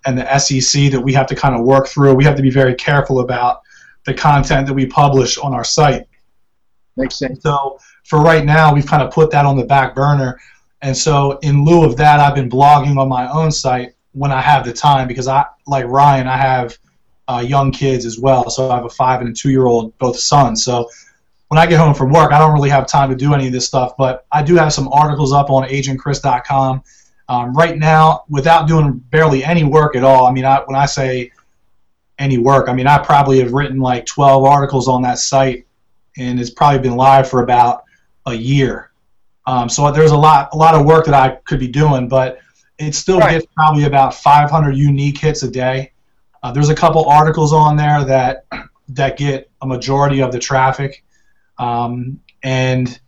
[0.06, 2.16] and the SEC that we have to kind of work through.
[2.16, 3.62] We have to be very careful about
[4.06, 6.08] the content that we publish on our site.
[6.96, 7.44] Makes sense.
[7.44, 10.40] So for right now, we've kind of put that on the back burner.
[10.82, 14.42] And so in lieu of that, I've been blogging on my own site when I
[14.42, 16.78] have the time because I, like Ryan, I have
[17.28, 18.50] uh, young kids as well.
[18.50, 20.64] So I have a five and a two year old, both sons.
[20.64, 20.90] So
[21.50, 23.54] when I get home from work, I don't really have time to do any of
[23.54, 26.84] this stuff, but I do have some articles up on agentchris.com.
[27.30, 30.86] Um, right now, without doing barely any work at all, I mean, I, when I
[30.86, 31.32] say
[32.20, 35.66] any work, I mean, I probably have written like 12 articles on that site,
[36.18, 37.84] and it's probably been live for about
[38.26, 38.92] a year.
[39.46, 42.40] Um, so there's a lot, a lot of work that I could be doing, but
[42.78, 43.32] it still right.
[43.32, 45.92] gets probably about 500 unique hits a day.
[46.44, 48.46] Uh, there's a couple articles on there that
[48.90, 51.04] that get a majority of the traffic.
[51.60, 53.00] Um, and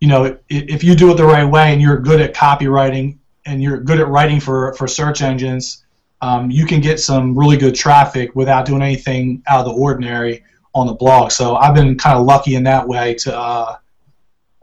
[0.00, 3.62] you know, if you do it the right way and you're good at copywriting and
[3.62, 5.84] you're good at writing for for search engines,
[6.22, 10.42] um, you can get some really good traffic without doing anything out of the ordinary
[10.74, 11.30] on the blog.
[11.30, 13.36] So I've been kind of lucky in that way to.
[13.36, 13.76] Uh,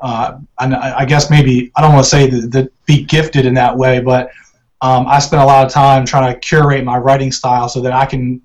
[0.02, 3.54] uh, and I guess maybe I don't want to say that, that be gifted in
[3.56, 4.32] that way, but
[4.82, 7.92] um, I spent a lot of time trying to curate my writing style so that
[7.92, 8.42] I can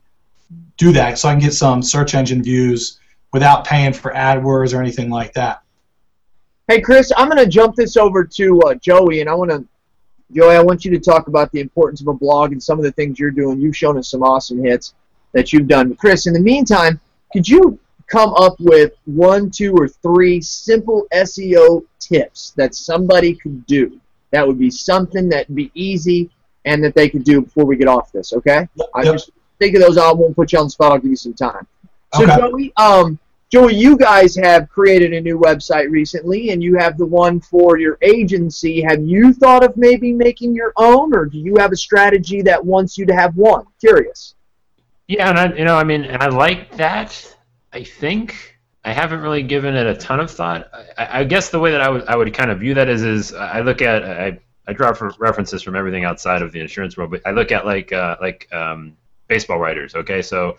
[0.77, 2.99] do that, so I can get some search engine views
[3.35, 5.61] without paying for AdWords or anything like that.
[6.69, 9.67] Hey, Chris, I'm going to jump this over to uh, Joey, and I want to,
[10.33, 12.85] Joey, I want you to talk about the importance of a blog and some of
[12.85, 13.61] the things you're doing.
[13.61, 14.95] You've shown us some awesome hits
[15.33, 15.97] that you've done.
[15.97, 17.01] Chris, in the meantime,
[17.33, 23.67] could you come up with one, two, or three simple SEO tips that somebody could
[23.67, 24.01] do?
[24.31, 26.31] That would be something that'd be easy
[26.67, 28.69] and that they could do before we get off this, okay?
[28.77, 28.89] Yep.
[28.95, 29.99] I just think of those.
[29.99, 30.93] I won't put you on the spot.
[30.93, 31.67] I'll give you some time.
[32.15, 32.37] So, okay.
[32.37, 33.19] Joey, um,
[33.51, 37.79] Joey, you guys have created a new website recently, and you have the one for
[37.79, 38.83] your agency.
[38.83, 42.65] Have you thought of maybe making your own, or do you have a strategy that
[42.65, 43.65] wants you to have one?
[43.81, 44.35] Curious.
[45.07, 47.37] Yeah, and I, you know, I mean, I like that.
[47.73, 50.69] I think I haven't really given it a ton of thought.
[50.99, 53.03] I, I guess the way that I would I would kind of view that is
[53.03, 57.11] is I look at I I draw references from everything outside of the insurance world,
[57.11, 58.97] but I look at like uh, like um,
[59.29, 59.95] baseball writers.
[59.95, 60.57] Okay, so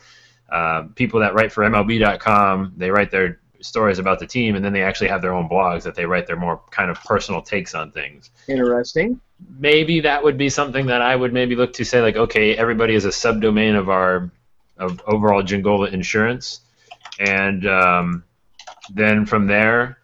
[0.50, 4.74] uh, people that write for MLB.com, they write their stories about the team, and then
[4.74, 7.74] they actually have their own blogs that they write their more kind of personal takes
[7.74, 8.30] on things.
[8.48, 9.20] Interesting.
[9.60, 12.96] Maybe that would be something that I would maybe look to say like, okay, everybody
[12.96, 14.32] is a subdomain of our
[14.78, 16.62] of overall Giangola Insurance,
[17.20, 18.24] and um,
[18.94, 19.98] then from there,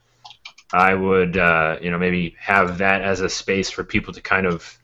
[0.74, 4.46] I would uh, you know maybe have that as a space for people to kind
[4.46, 4.78] of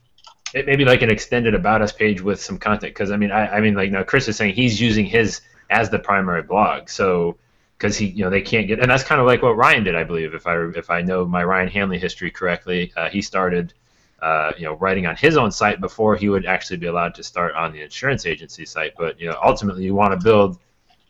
[0.54, 3.48] it maybe like an extended about us page with some content because I mean I,
[3.48, 7.38] I mean like now Chris is saying he's using his as the primary blog so
[7.78, 9.96] because he you know they can't get and that's kind of like what Ryan did
[9.96, 12.92] I believe if I if I know my Ryan Hanley history correctly.
[12.96, 13.74] Uh, he started
[14.22, 17.24] uh, you know writing on his own site before he would actually be allowed to
[17.24, 20.58] start on the insurance agency site but you know ultimately you want to build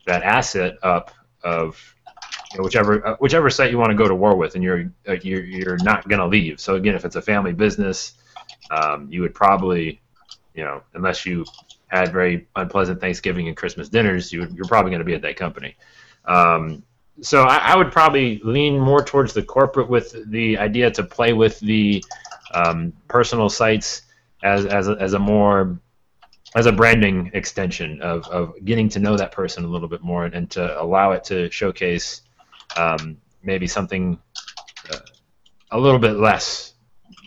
[0.06, 1.10] that asset up
[1.42, 1.94] of
[2.52, 4.90] you know, whichever uh, whichever site you want to go to war with and you're
[5.08, 6.58] uh, you're, you're not going to leave.
[6.60, 8.14] So again if it's a family business
[8.70, 10.00] um, you would probably,
[10.54, 11.44] you know, unless you
[11.88, 15.36] had very unpleasant Thanksgiving and Christmas dinners, you are probably going to be at that
[15.36, 15.76] company.
[16.24, 16.82] Um,
[17.20, 21.32] so I, I, would probably lean more towards the corporate with the idea to play
[21.32, 22.04] with the
[22.54, 24.02] um, personal sites
[24.42, 25.80] as as a, as a more
[26.54, 30.24] as a branding extension of, of getting to know that person a little bit more
[30.24, 32.22] and, and to allow it to showcase
[32.76, 34.18] um, maybe something
[34.92, 34.98] uh,
[35.72, 36.74] a little bit less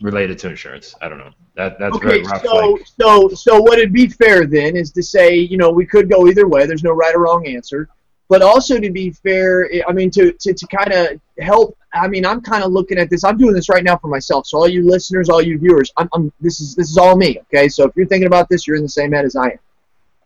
[0.01, 0.95] related to insurance.
[1.01, 1.31] I don't know.
[1.55, 2.43] That that's okay, very rough.
[2.43, 2.87] So like.
[2.99, 6.27] so so what would be fair then is to say you know we could go
[6.27, 6.65] either way.
[6.65, 7.89] There's no right or wrong answer.
[8.29, 11.77] But also to be fair, eh, I mean to to, to kind of help.
[11.93, 13.23] I mean I'm kind of looking at this.
[13.23, 14.47] I'm doing this right now for myself.
[14.47, 17.39] So all you listeners, all you viewers, I'm, I'm this is this is all me.
[17.41, 17.67] Okay.
[17.67, 19.59] So if you're thinking about this, you're in the same head as I am.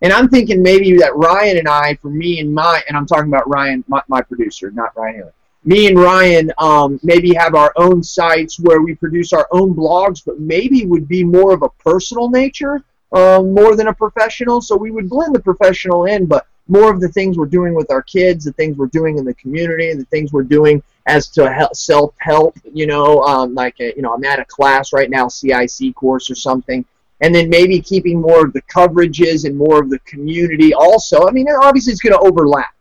[0.01, 3.27] And I'm thinking maybe that Ryan and I, for me and my, and I'm talking
[3.27, 5.31] about Ryan, my, my producer, not Ryan Hanley.
[5.67, 10.23] Me and Ryan um, maybe have our own sites where we produce our own blogs,
[10.23, 14.61] but maybe would be more of a personal nature, um, more than a professional.
[14.61, 17.89] So we would blend the professional in, but more of the things we're doing with
[17.89, 21.69] our kids, the things we're doing in the community, the things we're doing as to
[21.73, 22.55] self help.
[22.71, 26.29] You know, um, like a, you know, I'm at a class right now, CIC course
[26.29, 26.85] or something
[27.21, 31.27] and then maybe keeping more of the coverages and more of the community also.
[31.27, 32.74] I mean, obviously it's going to overlap.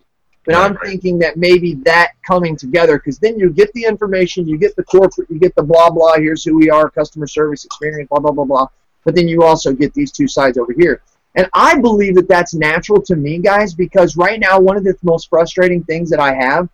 [0.44, 0.86] But right, I'm right.
[0.86, 4.84] thinking that maybe that coming together, because then you get the information, you get the
[4.84, 6.14] corporate, you get the blah blah.
[6.16, 8.66] Here's who we are, customer service experience, blah blah blah blah.
[9.04, 11.02] But then you also get these two sides over here.
[11.34, 14.96] And I believe that that's natural to me, guys, because right now one of the
[15.02, 16.68] most frustrating things that I have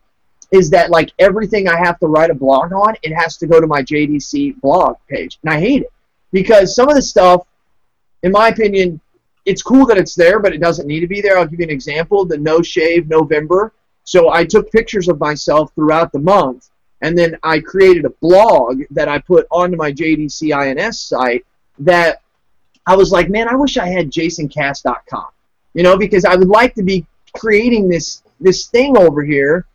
[0.53, 3.61] is that like everything I have to write a blog on, it has to go
[3.61, 5.93] to my JDC blog page, and I hate it
[6.33, 7.47] because some of the stuff
[8.23, 9.01] in my opinion,
[9.45, 11.39] it's cool that it's there, but it doesn't need to be there.
[11.39, 13.73] I'll give you an example: the No Shave November.
[14.05, 16.71] So I took pictures of myself throughout the month,
[17.03, 21.45] and then I created a blog that I put onto my JDC INS site.
[21.79, 22.23] That
[22.87, 25.29] I was like, man, I wish I had JasonCass.com,
[25.75, 29.67] you know, because I would like to be creating this this thing over here.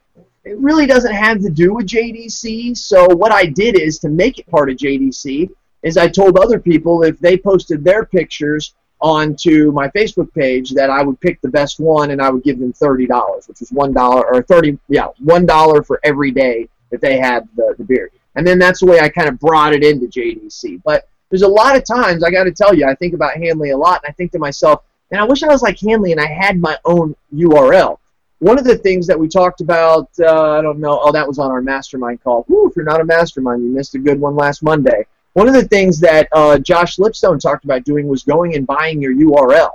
[0.44, 2.78] It really doesn't have to do with JDC.
[2.78, 5.50] So what I did is to make it part of JDC
[5.82, 8.74] is I told other people if they posted their pictures
[9.06, 12.58] onto my Facebook page that I would pick the best one and I would give
[12.58, 16.68] them thirty dollars, which was one dollar or thirty yeah, one dollar for every day
[16.90, 18.10] that they had the, the beer.
[18.34, 20.82] And then that's the way I kind of brought it into JDC.
[20.84, 23.78] But there's a lot of times I gotta tell you, I think about Hanley a
[23.78, 26.26] lot and I think to myself, and I wish I was like Hanley and I
[26.26, 28.00] had my own URL.
[28.40, 31.38] One of the things that we talked about, uh, I don't know, oh, that was
[31.38, 32.44] on our mastermind call.
[32.48, 35.06] Whew, if you're not a mastermind, you missed a good one last Monday.
[35.36, 39.02] One of the things that uh, Josh Lipstone talked about doing was going and buying
[39.02, 39.72] your URL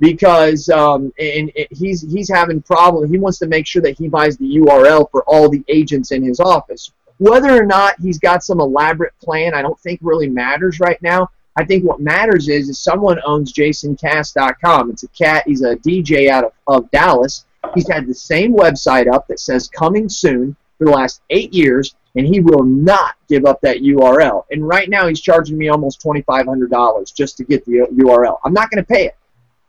[0.00, 3.10] because um, and, he's he's having problem.
[3.10, 6.22] He wants to make sure that he buys the URL for all the agents in
[6.22, 6.92] his office.
[7.16, 11.30] Whether or not he's got some elaborate plan, I don't think really matters right now.
[11.56, 14.90] I think what matters is is someone owns JasonCass.com.
[14.90, 15.44] It's a cat.
[15.46, 17.46] He's a DJ out of, of Dallas.
[17.74, 21.94] He's had the same website up that says coming soon for the last eight years
[22.16, 24.44] and he will not give up that URL.
[24.50, 28.38] And right now he's charging me almost $2,500 just to get the URL.
[28.44, 29.16] I'm not going to pay it.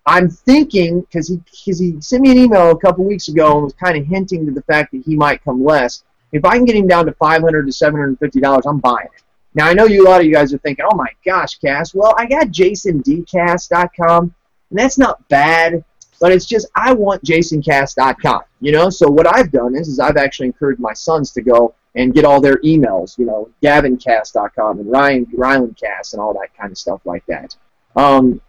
[0.06, 3.63] I'm thinking because he because he sent me an email a couple weeks ago and
[3.63, 6.04] was kind of hinting to the fact that he might come less.
[6.32, 9.24] If I can get him down to 500 to 750 dollars, I'm buying it.
[9.54, 11.93] Now I know you a lot of you guys are thinking, "Oh my gosh, Cass."
[11.93, 14.34] Well, I got JasonDCass.com,
[14.69, 15.84] and that's not bad.
[16.19, 18.89] But it's just I want JasonCass.com, you know.
[18.89, 22.25] So what I've done is, is I've actually encouraged my sons to go and get
[22.25, 27.01] all their emails, you know, GavinCass.com and Ryan RylandCass and all that kind of stuff
[27.05, 27.55] like that.
[27.95, 28.41] Um,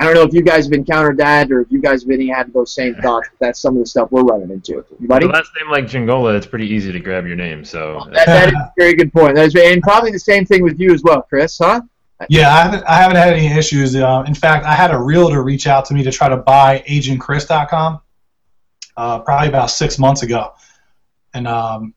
[0.00, 2.28] I don't know if you guys have encountered that or if you guys have any
[2.28, 3.28] had those same thoughts.
[3.40, 4.84] that's some of the stuff we're running into.
[5.00, 5.26] Buddy?
[5.26, 7.64] The last name like Giangola, it's pretty easy to grab your name.
[7.64, 9.34] So that, that is a very good point.
[9.34, 11.82] That is, and probably the same thing with you as well, Chris, huh?
[12.28, 13.94] Yeah, I haven't, I haven't had any issues.
[13.94, 16.82] Uh, in fact, I had a realtor reach out to me to try to buy
[16.88, 18.00] agentchris.com
[18.96, 20.54] uh, probably about six months ago.
[21.32, 21.94] And um,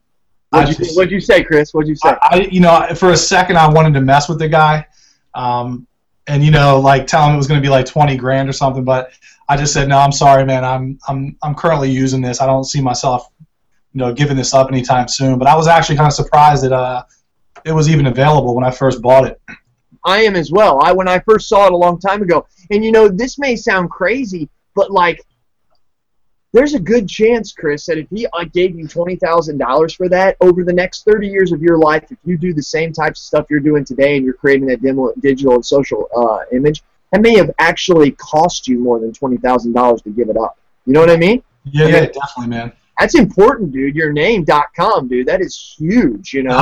[0.52, 1.74] What'd you, what'd you, say, Chris?
[1.74, 2.14] What'd you say?
[2.22, 4.86] I, you know, for a second, I wanted to mess with the guy,
[5.34, 5.88] um,
[6.28, 8.52] and you know, like tell him it was going to be like twenty grand or
[8.52, 8.84] something.
[8.84, 9.14] But
[9.48, 10.66] I just said, no, I'm sorry, man.
[10.66, 12.42] I'm I'm I'm currently using this.
[12.42, 13.30] I don't see myself,
[13.94, 15.40] you know, giving this up anytime soon.
[15.40, 17.04] But I was actually kind of surprised that uh,
[17.64, 19.40] it was even available when I first bought it.
[20.04, 20.80] I am as well.
[20.84, 23.56] I when I first saw it a long time ago, and you know, this may
[23.56, 25.26] sound crazy, but like
[26.54, 30.10] there's a good chance, Chris, that if he uh, gave you twenty thousand dollars for
[30.10, 33.22] that over the next thirty years of your life, if you do the same types
[33.22, 36.84] of stuff you're doing today and you're creating that demo, digital and social uh, image,
[37.12, 40.58] that may have actually cost you more than twenty thousand dollars to give it up.
[40.86, 41.44] You know what I mean?
[41.66, 42.74] Yeah, yeah, definitely, man.
[43.00, 43.96] That's important, dude.
[43.96, 45.28] Your name.com, dude.
[45.28, 46.34] That is huge.
[46.34, 46.58] You know.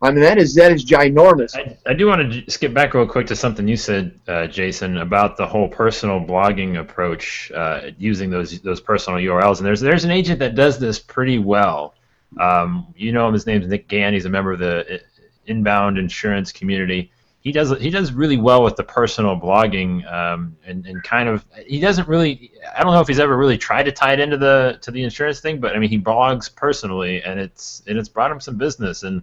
[0.00, 1.56] I mean, that is that is ginormous.
[1.56, 4.98] I, I do want to skip back real quick to something you said, uh, Jason,
[4.98, 9.58] about the whole personal blogging approach, uh, using those those personal URLs.
[9.58, 11.94] And there's there's an agent that does this pretty well.
[12.38, 13.34] Um, you know him.
[13.34, 14.12] His name's Nick Gann.
[14.12, 14.98] He's a member of the uh,
[15.46, 17.10] inbound insurance community.
[17.40, 21.44] He does he does really well with the personal blogging, um, and, and kind of
[21.66, 22.52] he doesn't really.
[22.76, 25.02] I don't know if he's ever really tried to tie it into the to the
[25.02, 28.58] insurance thing, but I mean he blogs personally, and it's and it's brought him some
[28.58, 29.22] business and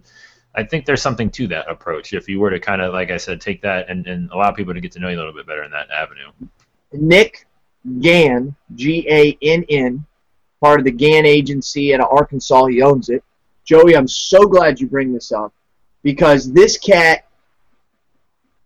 [0.56, 2.14] I think there's something to that approach.
[2.14, 4.72] If you were to kind of, like I said, take that and, and allow people
[4.72, 6.30] to get to know you a little bit better in that avenue.
[6.92, 7.46] Nick
[8.00, 10.04] Gann, G A N N,
[10.62, 12.66] part of the Gann agency in Arkansas.
[12.66, 13.22] He owns it.
[13.64, 15.52] Joey, I'm so glad you bring this up
[16.02, 17.26] because this cat,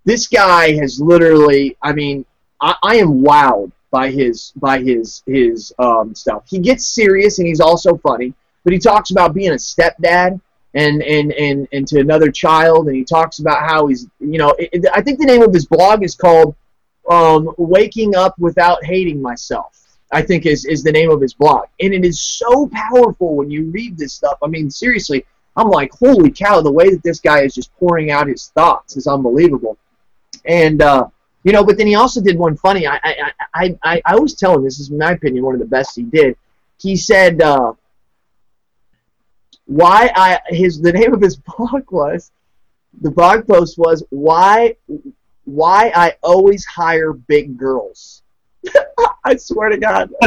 [0.05, 2.25] this guy has literally, I mean,
[2.61, 6.45] I, I am wowed by his by his his um, stuff.
[6.49, 10.41] He gets serious and he's also funny, but he talks about being a stepdad
[10.75, 14.51] and and and and to another child, and he talks about how he's you know
[14.59, 16.55] it, it, I think the name of his blog is called
[17.11, 19.77] um, "Waking Up Without Hating Myself."
[20.13, 23.51] I think is is the name of his blog, and it is so powerful when
[23.51, 24.39] you read this stuff.
[24.43, 25.25] I mean, seriously,
[25.57, 26.61] I'm like, holy cow!
[26.61, 29.77] The way that this guy is just pouring out his thoughts is unbelievable,
[30.45, 30.83] and.
[30.83, 31.09] uh
[31.43, 32.87] you know, but then he also did one funny.
[32.87, 33.33] I I,
[33.83, 36.37] I, I, always tell him this is, my opinion, one of the best he did.
[36.79, 37.73] He said, uh,
[39.71, 42.33] "Why I his the name of his blog was
[43.01, 44.75] the blog post was why
[45.45, 48.23] why I always hire big girls."
[49.25, 50.11] I swear to God.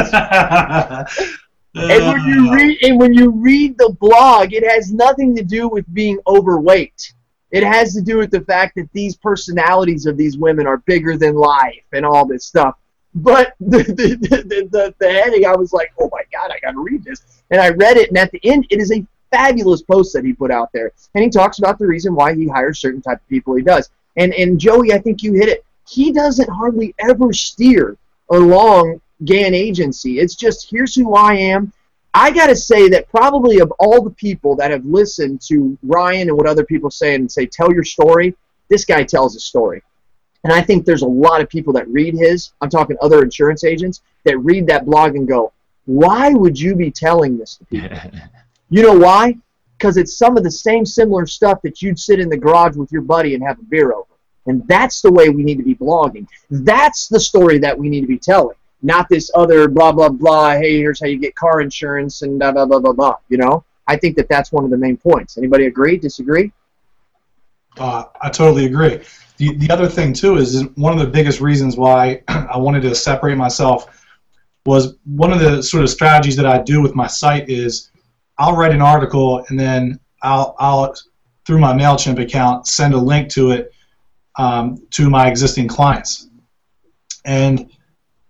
[1.74, 2.54] and when you uh.
[2.54, 7.12] read and when you read the blog, it has nothing to do with being overweight.
[7.50, 11.16] It has to do with the fact that these personalities of these women are bigger
[11.16, 12.76] than life and all this stuff.
[13.14, 16.72] But the, the, the, the, the heading, I was like, oh my God, I got
[16.72, 17.22] to read this.
[17.52, 20.32] And I read it, and at the end, it is a fabulous post that he
[20.32, 20.92] put out there.
[21.14, 23.90] And he talks about the reason why he hires certain type of people he does.
[24.16, 25.64] And, and Joey, I think you hit it.
[25.88, 27.96] He doesn't hardly ever steer
[28.30, 30.18] along GAN Agency.
[30.18, 31.72] It's just, here's who I am
[32.14, 36.28] I got to say that probably of all the people that have listened to Ryan
[36.28, 38.36] and what other people say and say, tell your story,
[38.70, 39.82] this guy tells a story.
[40.44, 43.64] And I think there's a lot of people that read his, I'm talking other insurance
[43.64, 45.52] agents, that read that blog and go,
[45.86, 47.98] why would you be telling this to people?
[48.70, 49.36] You know why?
[49.78, 52.90] Because it's some of the same similar stuff that you'd sit in the garage with
[52.92, 54.06] your buddy and have a beer over.
[54.46, 56.26] And that's the way we need to be blogging.
[56.50, 60.52] That's the story that we need to be telling not this other blah blah blah.
[60.52, 63.16] Hey, here's how you get car insurance and blah blah blah blah blah.
[63.28, 65.36] You know, I think that that's one of the main points.
[65.36, 65.96] Anybody agree?
[65.96, 66.52] Disagree?
[67.78, 69.00] Uh, I totally agree.
[69.38, 72.82] The the other thing too is, is one of the biggest reasons why I wanted
[72.82, 74.06] to separate myself
[74.66, 77.90] was one of the sort of strategies that I do with my site is
[78.38, 80.94] I'll write an article and then I'll I'll
[81.46, 83.72] through my Mailchimp account send a link to it
[84.36, 86.28] um, to my existing clients
[87.24, 87.70] and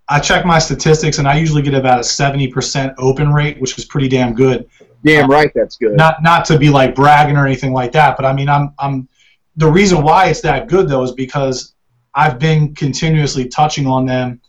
[0.08, 3.84] I check my statistics, and I usually get about a 70% open rate, which is
[3.86, 4.68] pretty damn good.
[5.04, 5.96] Damn right, that's good.
[5.96, 9.08] Not not to be like bragging or anything like that, but I mean, I'm I'm
[9.56, 11.74] the reason why it's that good though is because
[12.14, 14.40] I've been continuously touching on them,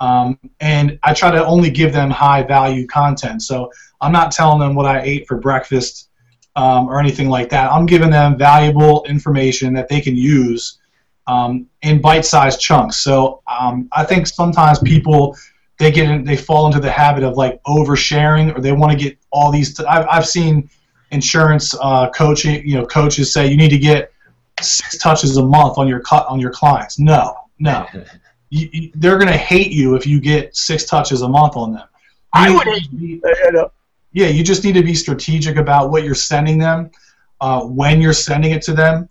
[0.00, 3.42] um, and I try to only give them high value content.
[3.42, 6.08] So I'm not telling them what I ate for breakfast
[6.56, 7.70] um, or anything like that.
[7.70, 10.78] I'm giving them valuable information that they can use
[11.26, 12.96] um, in bite-sized chunks.
[12.96, 15.36] So um, I think sometimes people
[15.78, 18.98] they get in, they fall into the habit of like oversharing, or they want to
[18.98, 19.74] get all these.
[19.74, 20.68] T- I've I've seen
[21.10, 24.12] insurance uh, coaching, you know, coaches say you need to get
[24.60, 26.98] six touches a month on your on your clients.
[26.98, 27.86] No, no,
[28.50, 31.86] you, you, they're gonna hate you if you get six touches a month on them.
[32.34, 33.54] You I would hate.
[34.12, 36.90] Yeah, you just need to be strategic about what you're sending them,
[37.40, 39.08] uh, when you're sending it to them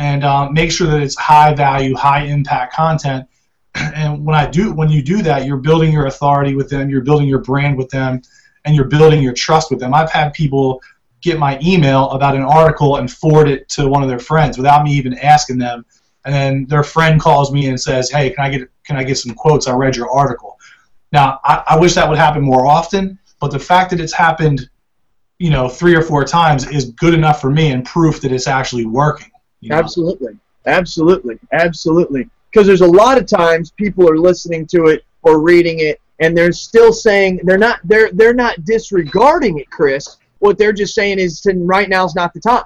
[0.00, 3.26] and um, make sure that it's high value, high impact content.
[3.74, 7.02] And when I do, when you do that, you're building your authority with them, you're
[7.02, 8.20] building your brand with them,
[8.64, 9.94] and you're building your trust with them.
[9.94, 10.82] I've had people
[11.20, 14.82] get my email about an article and forward it to one of their friends without
[14.82, 15.84] me even asking them,
[16.24, 19.18] and then their friend calls me and says, "Hey, can I get can I get
[19.18, 19.68] some quotes?
[19.68, 20.58] I read your article."
[21.12, 24.68] Now, I, I wish that would happen more often, but the fact that it's happened,
[25.38, 28.48] you know, three or four times is good enough for me and proof that it's
[28.48, 29.30] actually working.
[29.60, 29.76] You know?
[29.76, 32.28] Absolutely, absolutely, absolutely.
[32.50, 36.36] Because there's a lot of times people are listening to it or reading it, and
[36.36, 40.16] they're still saying they're not they're they're not disregarding it, Chris.
[40.40, 42.64] What they're just saying is, right now is not the time.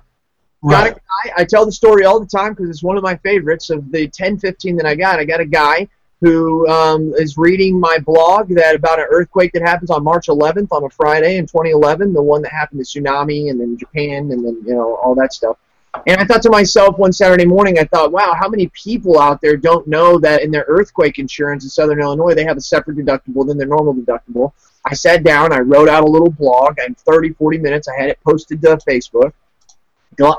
[0.63, 0.85] Right.
[0.85, 1.43] Got a guy.
[1.43, 3.69] I tell the story all the time because it's one of my favorites.
[3.69, 5.89] Of the 10, 15 that I got, I got a guy
[6.21, 10.69] who um, is reading my blog that about an earthquake that happens on March 11th
[10.71, 14.45] on a Friday in 2011, the one that happened to tsunami and then Japan and
[14.45, 15.59] then you know all that stuff.
[16.07, 19.41] And I thought to myself one Saturday morning, I thought, wow, how many people out
[19.41, 22.97] there don't know that in their earthquake insurance in Southern Illinois, they have a separate
[22.97, 24.53] deductible than their normal deductible.
[24.85, 28.11] I sat down, I wrote out a little blog, and 30, 40 minutes, I had
[28.11, 29.33] it posted to Facebook.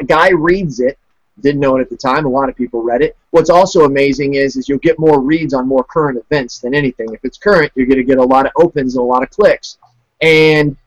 [0.06, 1.00] Guy reads it,
[1.42, 2.26] didn't know it at the time.
[2.26, 3.18] A lot of people read it.
[3.32, 7.14] What's also amazing is, is you'll get more reads on more current events than anything.
[7.14, 9.30] If it's current, you're going to get a lot of opens and a lot of
[9.30, 9.78] clicks.
[10.22, 10.78] And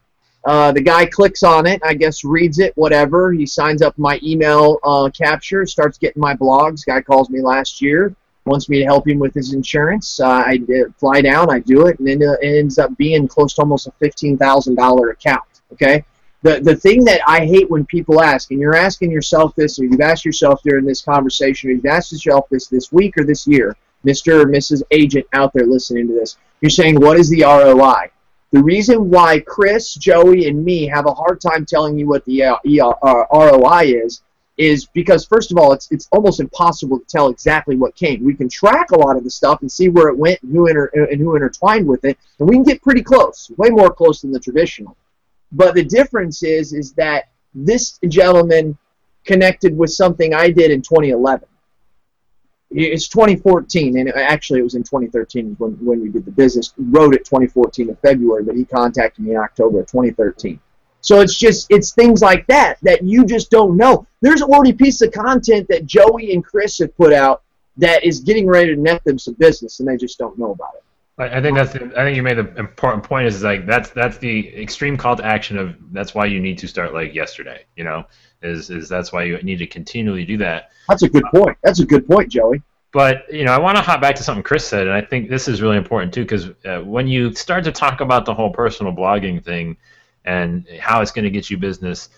[0.44, 3.32] uh, the guy clicks on it, I guess reads it, whatever.
[3.32, 6.86] He signs up my email uh, capture, starts getting my blogs.
[6.86, 8.14] Guy calls me last year,
[8.46, 10.18] wants me to help him with his insurance.
[10.18, 13.52] Uh, I did, fly down, I do it, and then it ends up being close
[13.54, 15.42] to almost a fifteen thousand dollar account.
[15.72, 16.04] Okay.
[16.42, 19.84] The, the thing that I hate when people ask, and you're asking yourself this, or
[19.84, 23.46] you've asked yourself during this conversation, or you've asked yourself this this week or this
[23.46, 23.76] year,
[24.06, 24.42] Mr.
[24.42, 24.82] or Mrs.
[24.92, 28.10] Agent out there listening to this, You're saying, what is the ROI?
[28.52, 32.44] The reason why Chris, Joey, and me have a hard time telling you what the
[32.44, 32.56] uh,
[33.02, 34.22] uh, ROI is
[34.56, 38.24] is because first of all, it's it's almost impossible to tell exactly what came.
[38.24, 40.66] We can track a lot of the stuff and see where it went and who
[40.66, 44.22] inter- and who intertwined with it, and we can get pretty close, way more close
[44.22, 44.96] than the traditional.
[45.52, 48.76] But the difference is is that this gentleman
[49.24, 51.48] connected with something I did in 2011.
[52.70, 56.74] It's 2014, and actually it was in 2013 when, when we did the business.
[56.76, 60.60] Wrote it 2014 in February, but he contacted me in October of 2013.
[61.00, 64.06] So it's just it's things like that that you just don't know.
[64.20, 67.42] There's already a piece of content that Joey and Chris have put out
[67.78, 70.74] that is getting ready to net them some business, and they just don't know about
[70.76, 70.82] it.
[71.18, 71.72] I think that's.
[71.72, 73.26] The, I think you made the important point.
[73.26, 75.76] Is like that's that's the extreme call to action of.
[75.92, 77.64] That's why you need to start like yesterday.
[77.74, 78.04] You know,
[78.42, 80.70] is is that's why you need to continually do that.
[80.88, 81.58] That's a good point.
[81.64, 82.62] That's a good point, Joey.
[82.92, 85.28] But you know, I want to hop back to something Chris said, and I think
[85.28, 88.50] this is really important too, because uh, when you start to talk about the whole
[88.50, 89.76] personal blogging thing
[90.24, 92.10] and how it's going to get you business,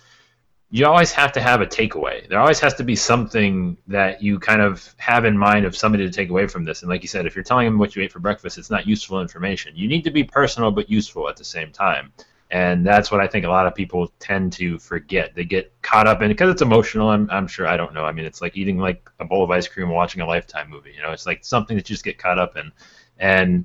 [0.73, 2.29] you always have to have a takeaway.
[2.29, 6.05] There always has to be something that you kind of have in mind of somebody
[6.05, 6.83] to take away from this.
[6.83, 8.87] And like you said, if you're telling them what you ate for breakfast, it's not
[8.87, 9.73] useful information.
[9.75, 12.13] You need to be personal but useful at the same time.
[12.53, 15.35] And that's what I think a lot of people tend to forget.
[15.35, 17.09] They get caught up in because it's emotional.
[17.09, 17.67] I'm, I'm sure.
[17.67, 18.05] I don't know.
[18.05, 20.69] I mean, it's like eating like a bowl of ice cream and watching a Lifetime
[20.69, 20.93] movie.
[20.97, 22.73] You know, it's like something that you just get caught up in,
[23.19, 23.65] and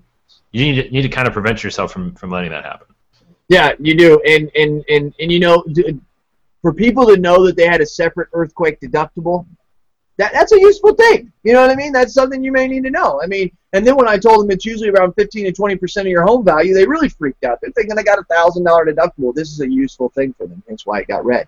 [0.52, 2.88] you need to, need to kind of prevent yourself from, from letting that happen.
[3.48, 4.22] Yeah, you do.
[4.28, 5.64] And and and and you know,
[6.66, 9.46] for people to know that they had a separate earthquake deductible,
[10.18, 11.32] that that's a useful thing.
[11.44, 11.92] You know what I mean?
[11.92, 13.22] That's something you may need to know.
[13.24, 16.08] I mean, and then when I told them it's usually around 15 to 20 percent
[16.08, 17.60] of your home value, they really freaked out.
[17.62, 19.32] They're thinking they got a thousand dollar deductible.
[19.32, 20.64] This is a useful thing for them.
[20.68, 21.48] That's why it got red.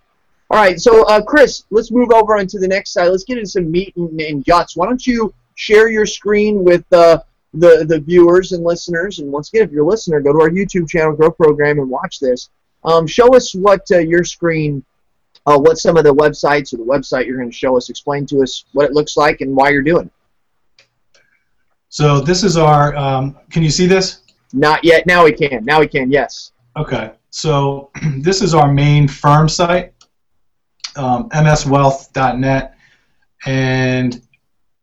[0.51, 3.07] All right, so uh, Chris, let's move over into the next side.
[3.07, 4.77] Let's get into some meat and, and guts.
[4.77, 7.23] Why don't you share your screen with uh,
[7.55, 9.17] the the viewers and listeners?
[9.17, 11.89] And once again, if you're a listener, go to our YouTube channel, Grow Program, and
[11.89, 12.49] watch this.
[12.83, 14.85] Um, show us what uh, your screen
[15.47, 18.25] uh, what some of the websites or the website you're going to show us, explain
[18.27, 20.11] to us what it looks like and why you're doing.
[21.87, 24.23] So this is our, um, can you see this?
[24.51, 25.07] Not yet.
[25.07, 25.63] Now we can.
[25.63, 26.51] Now we can, yes.
[26.75, 27.11] Okay.
[27.29, 29.93] So this is our main firm site,
[30.97, 32.75] um, mswealth.net.
[33.45, 34.21] And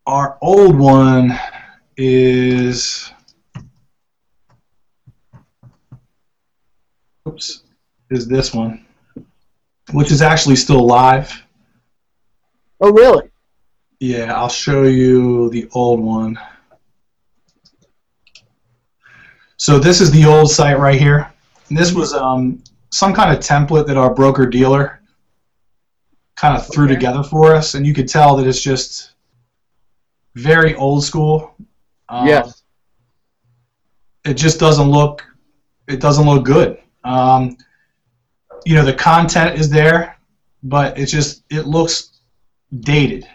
[0.07, 1.39] our old one
[1.99, 3.13] is,
[7.29, 7.65] oops,
[8.09, 8.84] is this one
[9.93, 11.43] which is actually still live.
[12.81, 13.31] Oh, really?
[14.01, 16.39] Yeah, I'll show you the old one.
[19.57, 21.33] So this is the old site right here.
[21.69, 25.01] And this was um, some kind of template that our broker dealer
[26.37, 26.95] kind of threw okay.
[26.95, 29.13] together for us, and you could tell that it's just
[30.35, 31.55] very old school.
[32.09, 32.63] Um, yes.
[34.25, 35.25] It just doesn't look.
[35.87, 36.79] It doesn't look good.
[37.05, 37.57] Um,
[38.65, 40.17] you know the content is there,
[40.63, 42.21] but it's just it looks
[42.81, 43.27] dated.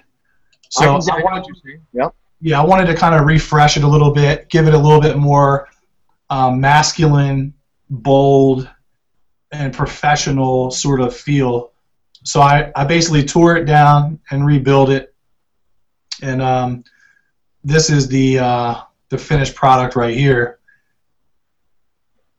[0.70, 2.16] So I, I wanted to, yep.
[2.42, 5.02] yeah, I wanted to kind of refresh it a little bit, give it a little
[5.02, 5.68] bit more
[6.30, 7.54] um, masculine,
[7.90, 8.70] bold,
[9.52, 11.72] and professional sort of feel.
[12.24, 15.16] So I, I basically tore it down and rebuilt it,
[16.22, 16.84] and um,
[17.64, 20.60] this is the uh, the finished product right here.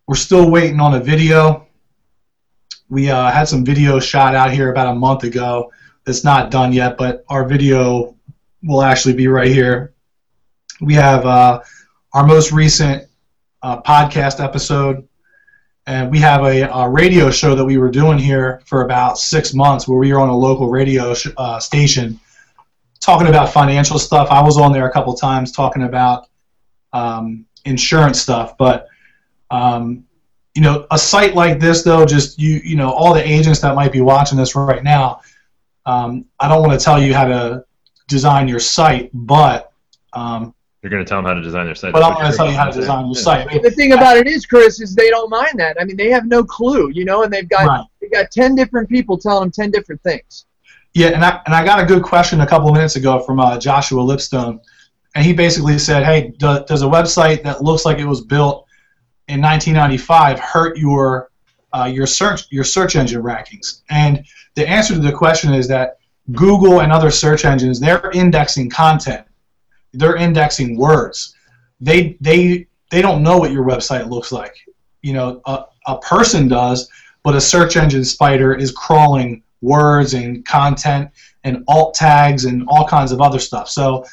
[0.07, 1.69] We're still waiting on a video
[2.91, 5.73] we uh, had some video shot out here about a month ago
[6.05, 8.17] that's not done yet, but our video
[8.63, 9.95] will actually be right here.
[10.81, 11.61] We have uh,
[12.13, 13.09] our most recent
[13.63, 15.07] uh, podcast episode,
[15.87, 19.55] and we have a, a, radio show that we were doing here for about six
[19.55, 22.19] months where we were on a local radio sh- uh, station
[22.99, 24.29] talking about financial stuff.
[24.31, 26.29] I was on there a couple times talking about
[26.93, 28.89] um, insurance stuff, but
[29.51, 30.05] um,
[30.55, 33.75] you know, a site like this, though, just you, you know, all the agents that
[33.75, 35.21] might be watching this right now,
[35.87, 37.65] um, I don't want to tell you how to
[38.09, 39.73] design your site, but
[40.13, 41.93] um, you're going to tell them how to design their site.
[41.93, 43.47] But I'm going to tell you how to design your site.
[43.47, 45.77] I mean, the thing about it is, Chris, is they don't mind that.
[45.79, 47.85] I mean, they have no clue, you know, and they've got right.
[48.01, 50.47] they've got ten different people telling them ten different things.
[50.95, 53.41] Yeah, and I and I got a good question a couple of minutes ago from
[53.41, 54.59] uh, Joshua Lipstone,
[55.15, 58.67] and he basically said, "Hey, do, does a website that looks like it was built
[59.31, 61.31] in 1995 hurt your
[61.73, 63.83] uh, your search your search engine rankings?
[63.91, 64.25] And
[64.55, 65.99] the answer to the question is that
[66.33, 69.27] Google and other search engines they're indexing content,
[69.93, 71.35] they're indexing words.
[71.81, 74.57] They they they don't know what your website looks like.
[75.03, 76.89] You know, a, a person does,
[77.23, 81.11] but a search engine spider is crawling words and content
[81.45, 83.69] and alt tags and all kinds of other stuff.
[83.69, 84.05] So,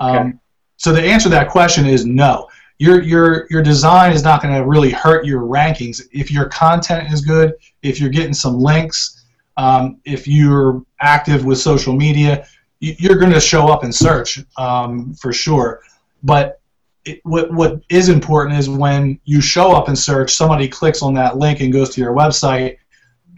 [0.00, 0.32] um, okay.
[0.78, 2.48] so the answer to that question is no
[2.82, 7.12] your your your design is not going to really hurt your rankings if your content
[7.12, 9.24] is good, if you're getting some links,
[9.56, 12.44] um, if you're active with social media,
[12.80, 15.80] you're going to show up in search um, for sure.
[16.24, 16.60] But
[17.04, 21.14] it, what what is important is when you show up in search, somebody clicks on
[21.14, 22.78] that link and goes to your website,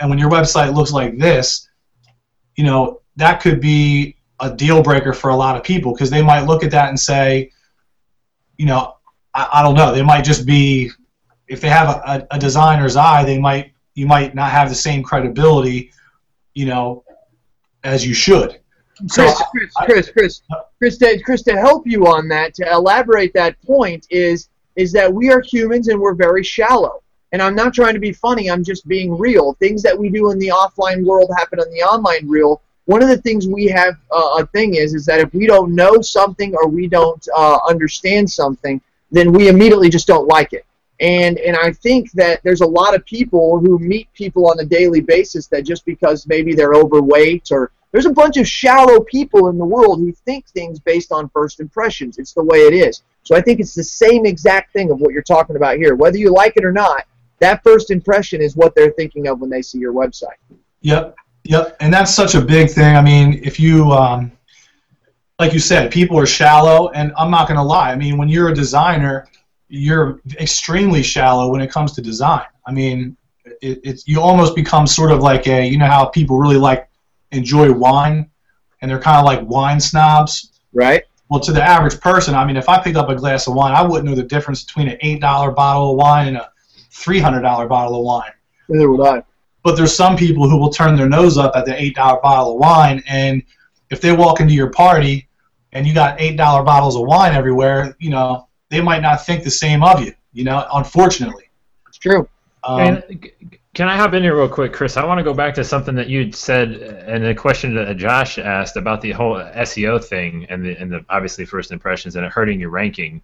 [0.00, 1.68] and when your website looks like this,
[2.56, 6.22] you know that could be a deal breaker for a lot of people because they
[6.22, 7.50] might look at that and say,
[8.56, 8.94] you know,
[9.34, 10.90] I, I don't know, they might just be
[11.48, 15.02] if they have a, a, designer's eye, they might you might not have the same
[15.02, 15.92] credibility,
[16.54, 17.04] you know,
[17.84, 18.60] as you should.
[19.10, 20.42] Chris, so, Chris, I, Chris, Chris,
[20.78, 25.12] Chris, to, Chris, to help you on that, to elaborate that point is is that
[25.12, 27.02] we are humans and we're very shallow.
[27.32, 28.50] And I'm not trying to be funny.
[28.50, 29.54] I'm just being real.
[29.54, 32.62] Things that we do in the offline world happen in the online real.
[32.86, 35.74] One of the things we have uh, a thing is is that if we don't
[35.74, 38.80] know something or we don't uh, understand something,
[39.10, 40.64] then we immediately just don't like it.
[41.00, 44.64] And and I think that there's a lot of people who meet people on a
[44.64, 49.48] daily basis that just because maybe they're overweight or there's a bunch of shallow people
[49.48, 52.18] in the world who think things based on first impressions.
[52.18, 53.02] It's the way it is.
[53.22, 55.94] So I think it's the same exact thing of what you're talking about here.
[55.94, 57.06] Whether you like it or not,
[57.38, 60.38] that first impression is what they're thinking of when they see your website.
[60.82, 62.96] Yep, yep, and that's such a big thing.
[62.96, 64.32] I mean, if you, um,
[65.44, 67.90] like you said, people are shallow, and I'm not going to lie.
[67.90, 69.28] I mean, when you're a designer,
[69.68, 72.46] you're extremely shallow when it comes to design.
[72.66, 73.14] I mean,
[73.60, 76.88] it, it's you almost become sort of like a, you know, how people really like
[77.32, 78.30] enjoy wine,
[78.80, 80.62] and they're kind of like wine snobs.
[80.72, 81.04] Right.
[81.28, 83.74] Well, to the average person, I mean, if I picked up a glass of wine,
[83.74, 86.50] I wouldn't know the difference between an eight dollar bottle of wine and a
[86.90, 88.32] three hundred dollar bottle of wine.
[88.70, 89.22] Neither would I.
[89.62, 92.52] But there's some people who will turn their nose up at the eight dollar bottle
[92.54, 93.42] of wine, and
[93.90, 95.28] if they walk into your party
[95.74, 99.44] and you got eight dollar bottles of wine everywhere, you know, they might not think
[99.44, 100.12] the same of you.
[100.32, 101.50] You know, unfortunately.
[101.88, 102.28] It's true.
[102.64, 103.30] Um, and
[103.74, 104.96] can I hop in here real quick, Chris?
[104.96, 108.38] I want to go back to something that you said and a question that Josh
[108.38, 112.32] asked about the whole SEO thing and the and the obviously first impressions and it
[112.32, 113.20] hurting your ranking.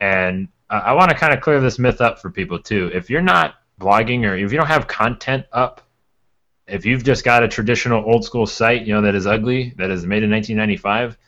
[0.00, 2.90] And I want to kind of clear this myth up for people too.
[2.94, 5.82] If you're not blogging or if you don't have content up,
[6.68, 9.90] if you've just got a traditional old school site, you know that is ugly, that
[9.90, 11.18] is made in 1995,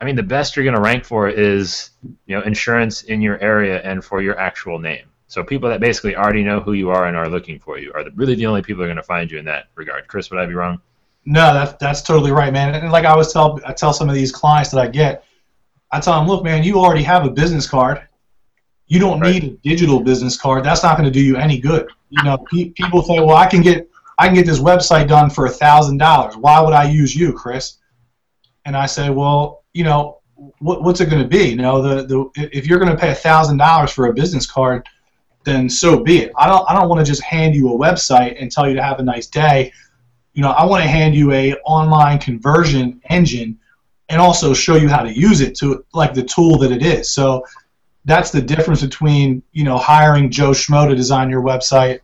[0.00, 1.90] I mean the best you're going to rank for is
[2.26, 5.06] you know insurance in your area and for your actual name.
[5.26, 8.02] So people that basically already know who you are and are looking for you are
[8.02, 10.08] the, really the only people who are going to find you in that regard.
[10.08, 10.80] Chris, would I be wrong?
[11.26, 12.74] No, that's that's totally right, man.
[12.74, 15.24] And like I always tell I tell some of these clients that I get,
[15.90, 18.02] I tell them, look, man, you already have a business card.
[18.86, 19.34] You don't right.
[19.34, 20.64] need a digital business card.
[20.64, 21.88] That's not going to do you any good.
[22.08, 23.88] You know, pe- people think, well, I can get
[24.18, 26.36] I can get this website done for a thousand dollars.
[26.36, 27.77] Why would I use you, Chris?
[28.64, 30.20] And I say, well, you know,
[30.58, 31.48] what, what's it going to be?
[31.50, 34.86] You know, the, the if you're going to pay thousand dollars for a business card,
[35.44, 36.32] then so be it.
[36.36, 38.82] I don't I don't want to just hand you a website and tell you to
[38.82, 39.72] have a nice day.
[40.34, 43.58] You know, I want to hand you a online conversion engine
[44.08, 47.10] and also show you how to use it to like the tool that it is.
[47.10, 47.44] So
[48.04, 52.00] that's the difference between you know hiring Joe Schmo to design your website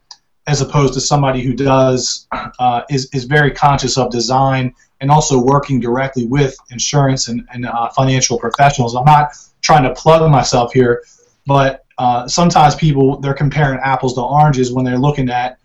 [0.47, 2.26] as opposed to somebody who does
[2.59, 7.66] uh, is is very conscious of design and also working directly with insurance and, and
[7.66, 8.95] uh, financial professionals.
[8.95, 9.30] I'm not
[9.61, 11.03] trying to plug myself here,
[11.47, 15.59] but uh, sometimes people they're comparing apples to oranges when they're looking at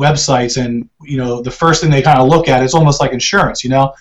[0.00, 3.12] websites and you know the first thing they kind of look at it's almost like
[3.12, 3.92] insurance you know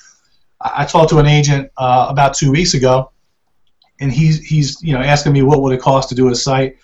[0.62, 3.12] I, I talked to an agent uh, about two weeks ago
[4.00, 6.78] and he's he's you know asking me what would it cost to do a site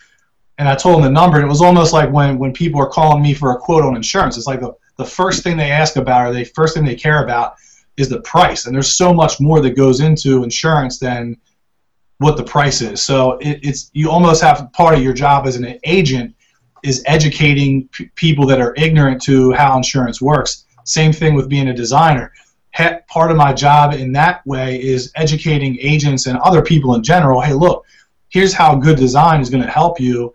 [0.57, 2.89] and I told him the number and it was almost like when when people are
[2.89, 5.95] calling me for a quote on insurance it's like the, the first thing they ask
[5.95, 7.55] about or the first thing they care about
[7.97, 11.37] is the price and there's so much more that goes into insurance than
[12.19, 13.01] what the price is.
[13.01, 16.35] So it, it's you almost have part of your job as an agent
[16.83, 20.65] is educating p- people that are ignorant to how insurance works.
[20.83, 22.33] Same thing with being a designer.
[22.75, 27.03] Ha- part of my job in that way is educating agents and other people in
[27.03, 27.41] general.
[27.41, 27.85] Hey, look,
[28.29, 30.33] here's how good design is going to help you,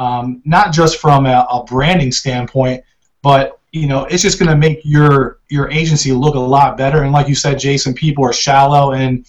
[0.00, 2.82] um, not just from a, a branding standpoint,
[3.20, 7.02] but you know it's just going to make your your agency look a lot better.
[7.02, 9.26] And like you said, Jason, people are shallow and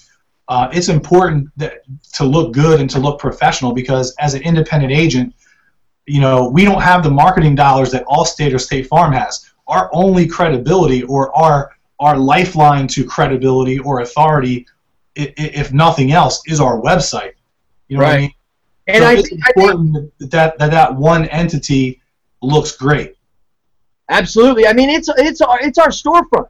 [0.47, 1.81] uh, it's important that,
[2.13, 5.35] to look good and to look professional because as an independent agent,
[6.05, 9.49] you know, we don't have the marketing dollars that Allstate or State Farm has.
[9.67, 14.65] Our only credibility or our our lifeline to credibility or authority,
[15.15, 17.33] if nothing else, is our website.
[17.89, 18.07] You know right.
[18.07, 18.33] what I mean?
[18.91, 22.01] And so I it's think, important I think, that, that that one entity
[22.41, 23.15] looks great.
[24.09, 24.67] Absolutely.
[24.67, 26.49] I mean, it's it's our it's our storefront.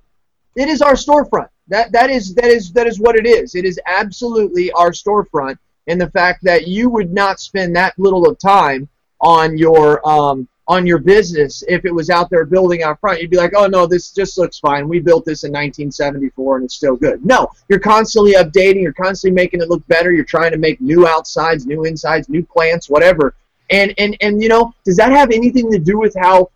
[0.56, 1.50] It is our storefront.
[1.68, 3.56] That that is that is that is what it is.
[3.56, 5.58] It is absolutely our storefront.
[5.88, 8.88] and the fact that you would not spend that little of time
[9.20, 13.20] on your um, on your business if it was out there building out front.
[13.20, 14.88] You'd be like, oh no, this just looks fine.
[14.88, 17.26] We built this in 1974 and it's still good.
[17.26, 18.82] No, you're constantly updating.
[18.82, 20.14] You're constantly making it look better.
[20.14, 23.36] You're trying to make new outsides, new insides, new plants, whatever.
[23.70, 26.52] And and and you know, does that have anything to do with how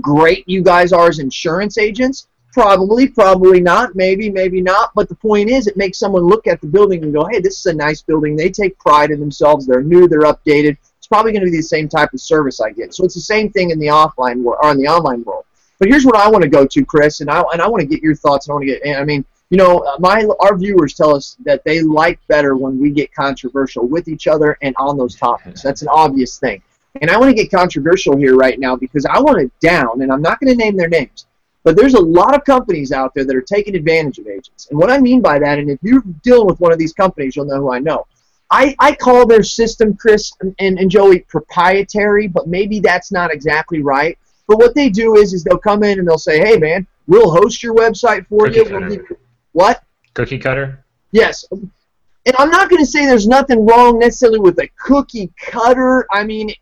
[0.00, 2.28] great you guys are as insurance agents?
[2.54, 3.94] Probably, probably not.
[3.94, 4.92] Maybe, maybe not.
[4.94, 7.58] But the point is, it makes someone look at the building and go, "Hey, this
[7.58, 9.66] is a nice building." They take pride in themselves.
[9.66, 10.08] They're new.
[10.08, 10.78] They're updated.
[11.02, 12.94] It's probably going to be the same type of service I get.
[12.94, 15.44] So it's the same thing in the offline or in the online world.
[15.80, 17.88] But here's what I want to go to, Chris, and I and I want to
[17.88, 18.48] get your thoughts.
[18.48, 18.96] I want to get.
[18.96, 22.90] I mean, you know, my our viewers tell us that they like better when we
[22.90, 25.60] get controversial with each other and on those topics.
[25.64, 26.62] That's an obvious thing.
[27.00, 30.12] And I want to get controversial here right now because I want it down, and
[30.12, 31.26] I'm not going to name their names.
[31.64, 34.68] But there's a lot of companies out there that are taking advantage of agents.
[34.70, 37.34] And what I mean by that, and if you're dealing with one of these companies,
[37.34, 38.06] you'll know who I know.
[38.52, 43.32] I, I call their system, Chris and, and, and Joey, proprietary, but maybe that's not
[43.32, 44.18] exactly right.
[44.46, 47.30] But what they do is, is they'll come in and they'll say, "Hey, man, we'll
[47.30, 49.18] host your website for Cookie you." cutter.
[49.52, 49.82] What?
[50.12, 50.84] Cookie cutter.
[51.12, 51.46] Yes.
[51.50, 56.06] And I'm not going to say there's nothing wrong necessarily with a cookie cutter.
[56.10, 56.52] I mean,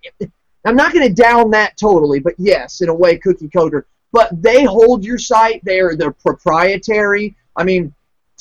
[0.64, 3.86] I'm not going to down that totally, but yes, in a way, cookie cutter.
[4.12, 5.60] But they hold your site.
[5.64, 7.36] They're they're proprietary.
[7.56, 7.92] I mean,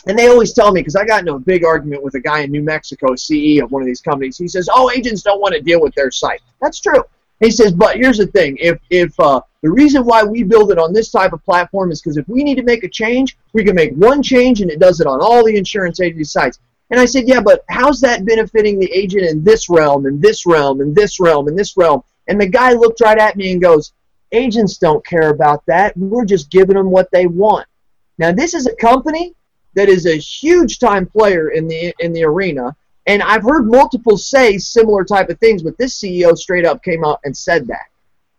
[0.07, 2.41] and they always tell me because I got into a big argument with a guy
[2.41, 4.37] in New Mexico, CE of one of these companies.
[4.37, 7.03] He says, "Oh, agents don't want to deal with their site." That's true.
[7.39, 10.77] He says, but here's the thing: if if uh, the reason why we build it
[10.77, 13.63] on this type of platform is because if we need to make a change, we
[13.63, 16.59] can make one change and it does it on all the insurance agency sites.
[16.91, 20.45] And I said, yeah, but how's that benefiting the agent in this realm, in this
[20.45, 22.03] realm, in this realm, in this realm?
[22.27, 23.93] And the guy looked right at me and goes,
[24.31, 25.95] agents don't care about that.
[25.97, 27.67] We're just giving them what they want.
[28.17, 29.35] Now, this is a company
[29.79, 32.75] that is a huge time player in the in the arena,
[33.07, 37.05] and I've heard multiple say similar type of things, but this CEO straight up came
[37.05, 37.85] out and said that.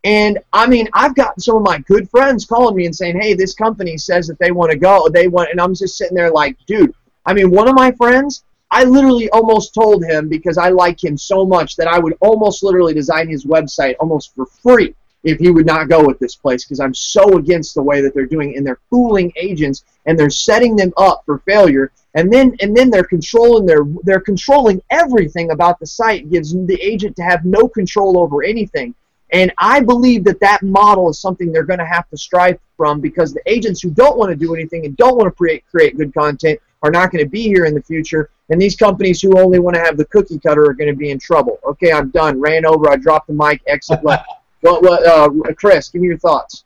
[0.04, 3.32] And I mean, I've gotten some of my good friends calling me and saying, "Hey,
[3.32, 5.08] this company says that they want to go.
[5.08, 6.92] They want," and I'm just sitting there like, "Dude."
[7.24, 11.16] I mean, one of my friends, I literally almost told him because I like him
[11.16, 15.50] so much that I would almost literally design his website almost for free if he
[15.50, 18.56] would not go with this place because I'm so against the way that they're doing
[18.56, 22.90] and they're fooling agents and they're setting them up for failure and then and then
[22.90, 27.68] they're controlling their they're controlling everything about the site gives the agent to have no
[27.68, 28.94] control over anything.
[29.32, 33.00] And I believe that that model is something they're going to have to strive from
[33.00, 35.96] because the agents who don't want to do anything and don't want to create create
[35.96, 39.38] good content are not going to be here in the future and these companies who
[39.38, 41.60] only want to have the cookie cutter are going to be in trouble.
[41.64, 42.40] Okay I'm done.
[42.40, 42.90] Ran over.
[42.90, 43.62] I dropped the mic.
[43.68, 44.26] Exit left
[44.60, 46.64] what, what, uh, Chris, give me your thoughts.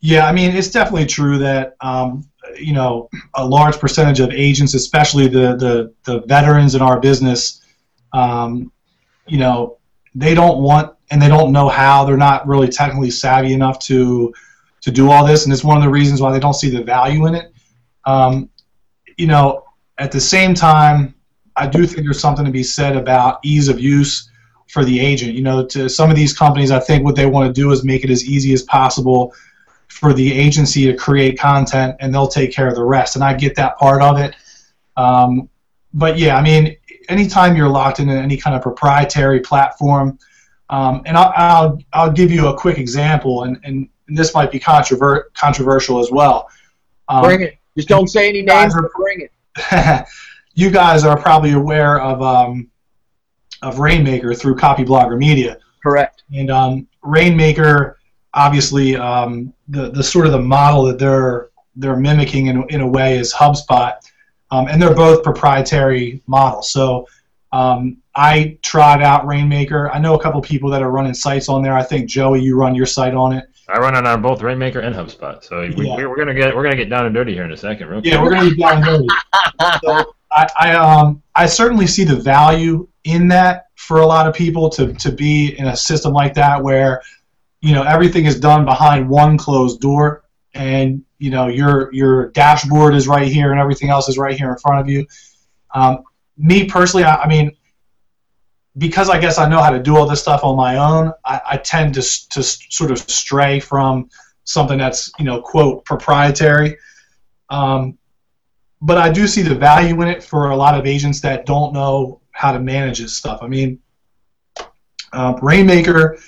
[0.00, 4.74] Yeah, I mean, it's definitely true that um, you know a large percentage of agents,
[4.74, 7.62] especially the the, the veterans in our business,
[8.12, 8.70] um,
[9.26, 9.78] you know,
[10.14, 12.04] they don't want and they don't know how.
[12.04, 14.32] They're not really technically savvy enough to
[14.82, 16.82] to do all this, and it's one of the reasons why they don't see the
[16.82, 17.52] value in it.
[18.04, 18.48] Um,
[19.16, 19.64] you know,
[19.98, 21.14] at the same time,
[21.56, 24.30] I do think there's something to be said about ease of use
[24.68, 25.34] for the agent.
[25.34, 27.84] You know, to some of these companies, I think what they want to do is
[27.84, 29.34] make it as easy as possible
[29.88, 33.16] for the agency to create content, and they'll take care of the rest.
[33.16, 34.34] And I get that part of it.
[34.96, 35.48] Um,
[35.94, 36.76] but yeah, I mean,
[37.08, 40.18] anytime you're locked into any kind of proprietary platform,
[40.70, 44.58] um, and I'll, I'll, I'll give you a quick example, and, and, this might be
[44.58, 46.48] controver- controversial as well.
[47.08, 47.58] Um, bring it.
[47.76, 50.06] Just don't say any names, but bring it.
[50.54, 52.70] you guys are probably aware of um,
[53.62, 55.58] of Rainmaker through Copyblogger Media.
[55.82, 56.22] Correct.
[56.34, 57.98] And um, Rainmaker,
[58.34, 62.86] obviously, um, the the sort of the model that they're they're mimicking in, in a
[62.86, 63.94] way is HubSpot,
[64.50, 66.72] um, and they're both proprietary models.
[66.72, 67.06] So
[67.52, 69.90] um, I tried out Rainmaker.
[69.90, 71.74] I know a couple people that are running sites on there.
[71.76, 73.44] I think Joey, you run your site on it.
[73.68, 75.96] I run it on both Rainmaker and HubSpot, so we, Yeah.
[76.06, 77.88] we're gonna get we're gonna get down and dirty here in a second.
[77.88, 78.24] Real Yeah, quick.
[78.30, 79.06] we're gonna be down and dirty.
[79.84, 84.34] So I, I um I certainly see the value in that for a lot of
[84.34, 87.02] people to, to be in a system like that where
[87.62, 92.94] you know everything is done behind one closed door and you know your your dashboard
[92.94, 95.06] is right here and everything else is right here in front of you.
[95.74, 96.02] Um,
[96.36, 97.56] me personally, I, I mean,
[98.76, 101.40] because I guess I know how to do all this stuff on my own, I,
[101.52, 104.10] I tend to to sort of stray from
[104.44, 106.76] something that's you know quote proprietary.
[107.48, 107.96] Um,
[108.82, 111.72] but I do see the value in it for a lot of agents that don't
[111.72, 113.40] know how to manage this stuff.
[113.42, 113.80] I mean,
[115.12, 116.18] um, Rainmaker,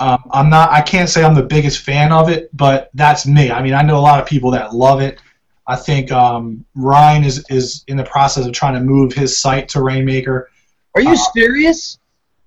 [0.00, 0.70] um, I'm not.
[0.70, 3.50] I can't say I'm the biggest fan of it, but that's me.
[3.50, 5.20] I mean, I know a lot of people that love it.
[5.66, 9.68] I think um, Ryan is, is in the process of trying to move his site
[9.70, 10.48] to Rainmaker.
[10.94, 11.98] Are you Uh, serious?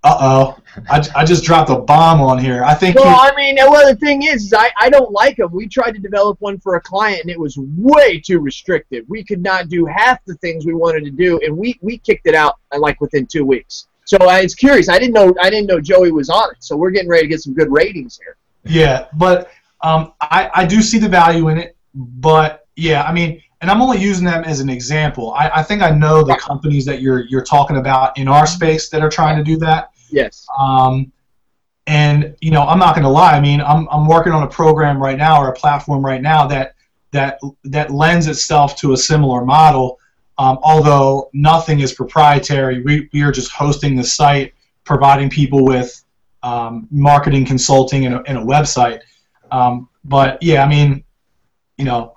[0.02, 0.58] Uh oh,
[0.90, 2.64] I, I just dropped a bomb on here.
[2.64, 5.52] I think Well, I mean, well, the thing is, is I, I don't like them.
[5.52, 9.04] We tried to develop one for a client, and it was way too restrictive.
[9.10, 12.28] We could not do half the things we wanted to do, and we, we kicked
[12.28, 13.90] it out uh, like within two weeks.
[14.06, 14.88] So I was curious.
[14.88, 16.64] I didn't know I didn't know Joey was on it.
[16.64, 18.38] So we're getting ready to get some good ratings here.
[18.64, 21.76] Yeah, but um, I, I do see the value in it.
[21.94, 25.34] But yeah, I mean, and I'm only using them as an example.
[25.34, 28.90] I, I think I know the companies that you're you're talking about in our space
[28.90, 29.92] that are trying to do that.
[30.10, 30.46] Yes.
[30.58, 31.12] Um,
[31.88, 33.34] and you know, I'm not going to lie.
[33.34, 36.48] I mean, I'm I'm working on a program right now or a platform right now
[36.48, 36.76] that
[37.12, 40.00] that that lends itself to a similar model.
[40.38, 44.54] Um, although nothing is proprietary, we, we are just hosting the site,
[44.86, 46.02] providing people with
[46.44, 49.02] um, marketing consulting and a, and a website.
[49.52, 51.04] Um, but yeah, I mean,
[51.78, 52.16] you know,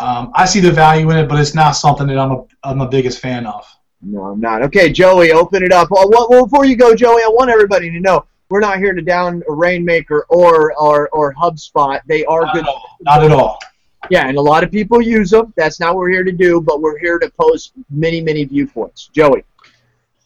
[0.00, 2.78] um, I see the value in it, but it's not something that I'm a I'm
[2.78, 3.64] the biggest fan of.
[4.02, 4.62] No, I'm not.
[4.62, 5.90] Okay, Joey, open it up.
[5.90, 8.94] Well, well, well, before you go, Joey, I want everybody to know we're not here
[8.94, 12.00] to down a Rainmaker or or, or HubSpot.
[12.06, 12.62] They are Not good.
[12.62, 12.96] at all.
[13.02, 13.58] Not at all.
[14.10, 15.52] Yeah, and a lot of people use them.
[15.56, 19.10] That's not what we're here to do, but we're here to post many, many viewpoints.
[19.12, 19.44] Joey.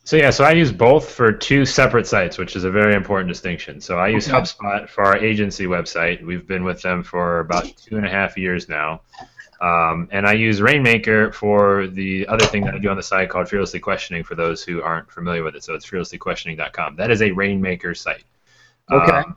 [0.05, 3.29] So yeah, so I use both for two separate sites, which is a very important
[3.29, 3.81] distinction.
[3.81, 4.37] So I use Okay.
[4.39, 6.23] HubSpot for our agency website.
[6.23, 9.01] We've been with them for about two and a half years now.
[9.61, 13.29] Um, and I use Rainmaker for the other thing that I do on the site
[13.31, 15.65] called Fearlessly Questioning for those who aren't familiar with it.
[15.65, 16.97] So it's fearlesslyquestioning.com.
[16.97, 18.25] That is a Rainmaker site.
[18.91, 19.13] Okay.
[19.13, 19.37] Um,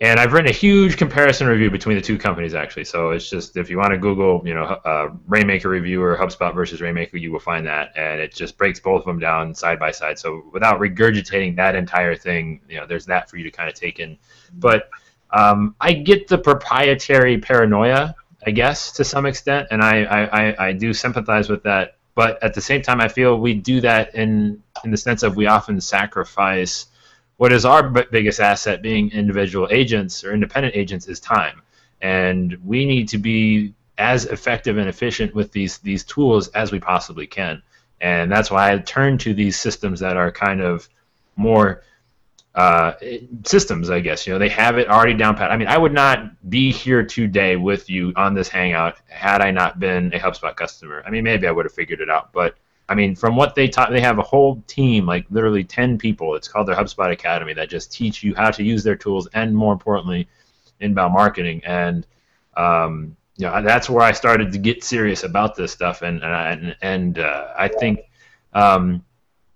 [0.00, 2.84] and I've written a huge comparison review between the two companies, actually.
[2.84, 6.54] So it's just if you want to Google, you know, uh, Rainmaker review or HubSpot
[6.54, 9.78] versus Rainmaker, you will find that, and it just breaks both of them down side
[9.78, 10.18] by side.
[10.18, 13.74] So without regurgitating that entire thing, you know, there's that for you to kind of
[13.74, 14.18] take in.
[14.58, 14.90] But
[15.30, 18.14] um, I get the proprietary paranoia,
[18.46, 21.96] I guess, to some extent, and I, I, I, do sympathize with that.
[22.14, 25.36] But at the same time, I feel we do that in in the sense of
[25.36, 26.86] we often sacrifice
[27.36, 31.62] what is our biggest asset being individual agents or independent agents is time
[32.00, 36.78] and we need to be as effective and efficient with these these tools as we
[36.78, 37.62] possibly can
[38.00, 40.88] and that's why i turn to these systems that are kind of
[41.36, 41.82] more
[42.56, 42.92] uh,
[43.44, 45.92] systems i guess you know they have it already down pat i mean i would
[45.92, 50.56] not be here today with you on this hangout had i not been a hubspot
[50.56, 52.56] customer i mean maybe i would have figured it out but
[52.88, 56.36] I mean, from what they taught, they have a whole team, like literally 10 people.
[56.36, 59.54] It's called their HubSpot Academy that just teach you how to use their tools and,
[59.54, 60.28] more importantly,
[60.80, 61.62] inbound marketing.
[61.64, 62.06] And,
[62.56, 66.02] um, you know, that's where I started to get serious about this stuff.
[66.02, 68.00] And, and, I- and, and uh, I think
[68.52, 69.04] um,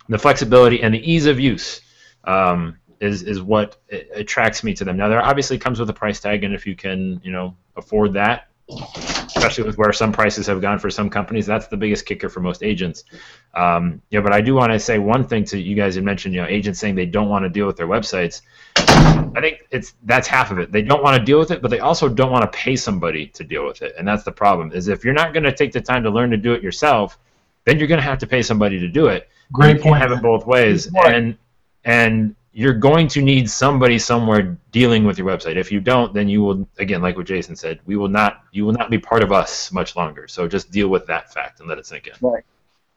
[0.08, 1.82] the flexibility and the ease of use
[2.24, 3.76] um, is, is what
[4.14, 4.96] attracts me to them.
[4.96, 8.12] Now, there obviously comes with a price tag, and if you can, you know, afford
[8.12, 11.46] that, especially with where some prices have gone for some companies.
[11.46, 13.04] That's the biggest kicker for most agents.
[13.54, 15.96] Um, yeah, but I do want to say one thing to you guys.
[15.96, 18.42] You mentioned, you know, agents saying they don't want to deal with their websites.
[18.76, 20.70] I think it's that's half of it.
[20.70, 23.26] They don't want to deal with it, but they also don't want to pay somebody
[23.28, 24.72] to deal with it, and that's the problem.
[24.72, 27.18] Is if you're not going to take the time to learn to do it yourself,
[27.64, 29.28] then you're going to have to pay somebody to do it.
[29.52, 30.00] Great you point.
[30.02, 31.36] have it both ways, and
[31.84, 35.56] and you're going to need somebody somewhere dealing with your website.
[35.56, 38.64] If you don't, then you will again, like what Jason said, we will not you
[38.64, 40.26] will not be part of us much longer.
[40.26, 42.14] So just deal with that fact and let it sink in.
[42.20, 42.44] Right.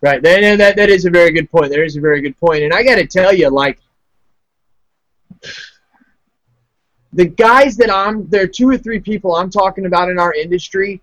[0.01, 0.21] Right.
[0.21, 1.69] That, that, that is a very good point.
[1.69, 2.63] There is a very good point.
[2.63, 3.79] And I got to tell you, like,
[7.13, 10.33] the guys that I'm, there are two or three people I'm talking about in our
[10.33, 11.01] industry,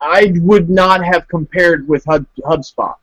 [0.00, 2.94] I would not have compared with Hub, HubSpot.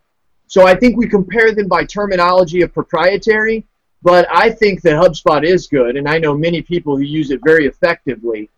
[0.47, 3.65] So I think we compare them by terminology of proprietary,
[4.03, 7.39] but I think that HubSpot is good, and I know many people who use it
[7.43, 8.49] very effectively.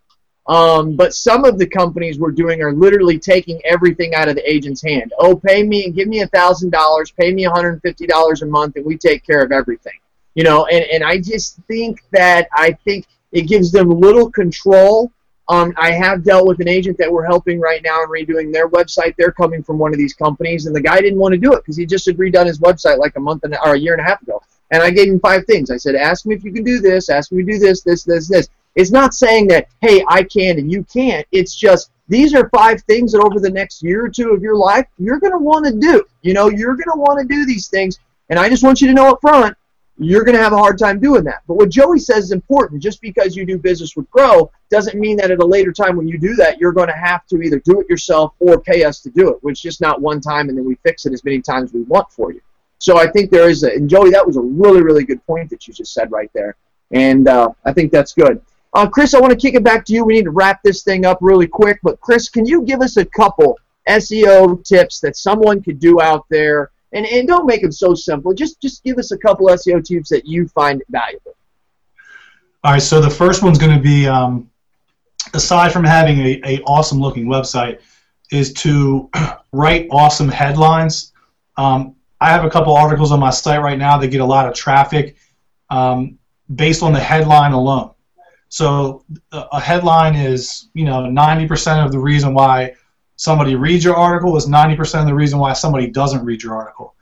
[0.47, 4.51] Um, but some of the companies we're doing are literally taking everything out of the
[4.51, 5.11] agent's hand.
[5.17, 8.97] Oh, pay me and give me thousand dollars, pay me $150 a month, and we
[8.97, 9.99] take care of everything.
[10.35, 15.11] You know, and, and I just think that I think it gives them little control.
[15.47, 18.67] Um, I have dealt with an agent that we're helping right now and redoing their
[18.67, 19.15] website.
[19.17, 21.57] They're coming from one of these companies, and the guy didn't want to do it
[21.57, 24.01] because he just had redone his website like a month and, or a year and
[24.01, 24.41] a half ago.
[24.71, 25.69] And I gave him five things.
[25.69, 28.03] I said, ask me if you can do this, ask me to do this, this,
[28.03, 28.49] this, this.
[28.75, 31.25] It's not saying that, hey, I can and you can't.
[31.31, 34.55] It's just these are five things that over the next year or two of your
[34.55, 36.05] life you're going to want to do.
[36.21, 37.99] You know, you're going to want to do these things.
[38.29, 39.55] And I just want you to know up front,
[39.97, 41.43] you're going to have a hard time doing that.
[41.47, 42.83] But what Joey says is important.
[42.83, 46.07] Just because you do business with Grow doesn't mean that at a later time when
[46.07, 48.99] you do that, you're going to have to either do it yourself or pay us
[49.01, 51.23] to do it, which is just not one time and then we fix it as
[51.23, 52.41] many times we want for you.
[52.79, 55.49] So I think there is a, and Joey, that was a really, really good point
[55.49, 56.55] that you just said right there.
[56.91, 58.41] And uh, I think that's good.
[58.73, 60.03] Uh, Chris, I want to kick it back to you.
[60.03, 61.79] We need to wrap this thing up really quick.
[61.81, 63.57] But Chris, can you give us a couple
[63.87, 68.33] SEO tips that someone could do out there, and, and don't make them so simple.
[68.33, 71.35] Just just give us a couple SEO tips that you find valuable.
[72.63, 74.49] All right, so the first one's going to be um,
[75.33, 77.79] aside from having a, a awesome looking website,
[78.31, 79.09] is to
[79.51, 81.13] write awesome headlines.
[81.57, 84.47] Um, I have a couple articles on my site right now that get a lot
[84.47, 85.17] of traffic
[85.69, 86.17] um,
[86.53, 87.91] based on the headline alone.
[88.49, 92.75] So a headline is, you know, 90% of the reason why
[93.17, 96.95] somebody reads your article is 90% of the reason why somebody doesn't read your article.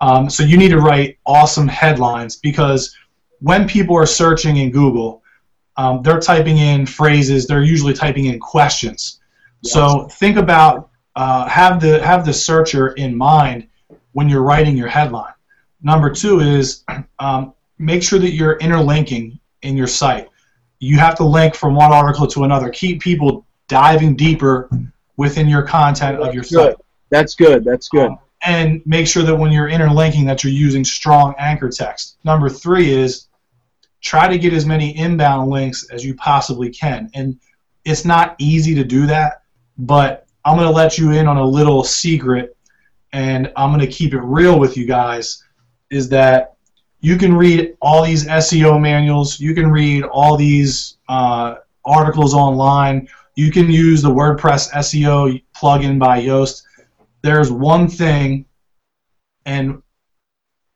[0.00, 2.96] Um, so you need to write awesome headlines because
[3.40, 5.22] when people are searching in Google,
[5.76, 7.46] um, they're typing in phrases.
[7.46, 9.20] They're usually typing in questions.
[9.62, 9.72] Yes.
[9.72, 13.68] So think about uh, have the have the searcher in mind
[14.12, 15.32] when you're writing your headline.
[15.82, 16.84] Number two is
[17.18, 20.28] um, make sure that you're interlinking in your site.
[20.80, 22.70] You have to link from one article to another.
[22.70, 24.70] Keep people diving deeper
[25.16, 26.50] within your content That's of your good.
[26.50, 26.76] site.
[27.10, 27.64] That's good.
[27.64, 28.10] That's good.
[28.10, 32.18] Um, and make sure that when you're interlinking that you're using strong anchor text.
[32.24, 33.28] Number three is
[34.00, 37.10] try to get as many inbound links as you possibly can.
[37.14, 37.38] And
[37.84, 39.42] it's not easy to do that,
[39.76, 42.56] but I'm going to let you in on a little secret
[43.12, 45.42] and I'm going to keep it real with you guys
[45.90, 46.56] is that
[47.00, 53.08] you can read all these SEO manuals, you can read all these uh, articles online,
[53.36, 56.64] you can use the WordPress SEO plugin by Yoast.
[57.22, 58.44] There's one thing,
[59.46, 59.80] and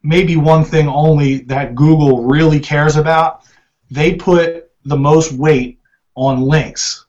[0.02, 3.42] maybe one thing only that Google really cares about.
[3.90, 5.80] They put the most weight
[6.14, 7.06] on links.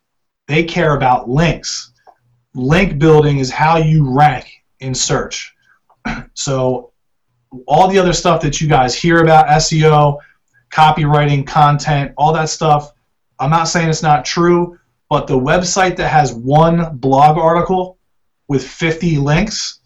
[0.47, 1.91] They care about links.
[2.55, 5.55] Link building is how you rank in search.
[6.33, 6.91] so
[7.67, 10.17] all the other stuff that you guys hear about SEO,
[10.71, 12.91] copywriting, content, all that stuff,
[13.39, 14.79] I'm not saying it's not true,
[15.09, 17.97] but the website that has one blog article
[18.47, 19.79] with 50 links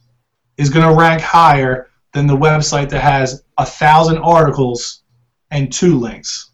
[0.58, 5.04] is going to rank higher than the website that has a thousand articles
[5.52, 6.52] and two links.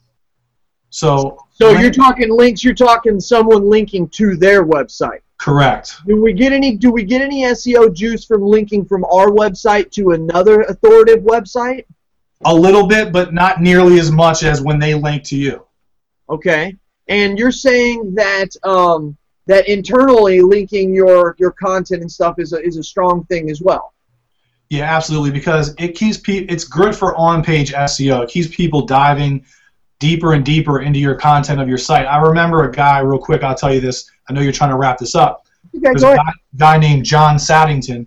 [0.89, 2.63] So, so you're talking links.
[2.63, 5.21] You're talking someone linking to their website.
[5.43, 5.97] Correct.
[6.07, 6.77] Do we get any?
[6.77, 11.83] Do we get any SEO juice from linking from our website to another authoritative website?
[12.45, 15.65] A little bit, but not nearly as much as when they link to you.
[16.29, 16.77] Okay.
[17.09, 19.17] And you're saying that um,
[19.47, 23.61] that internally linking your your content and stuff is a, is a strong thing as
[23.61, 23.93] well.
[24.69, 28.23] Yeah, absolutely, because it keeps pe- it's good for on-page SEO.
[28.23, 29.45] It keeps people diving
[30.03, 32.05] deeper and deeper into your content of your site.
[32.05, 33.41] I remember a guy, real quick.
[33.41, 34.11] I'll tell you this.
[34.29, 35.45] I know you're trying to wrap this up.
[35.73, 38.05] Okay, There's a guy, guy, named John Saddington,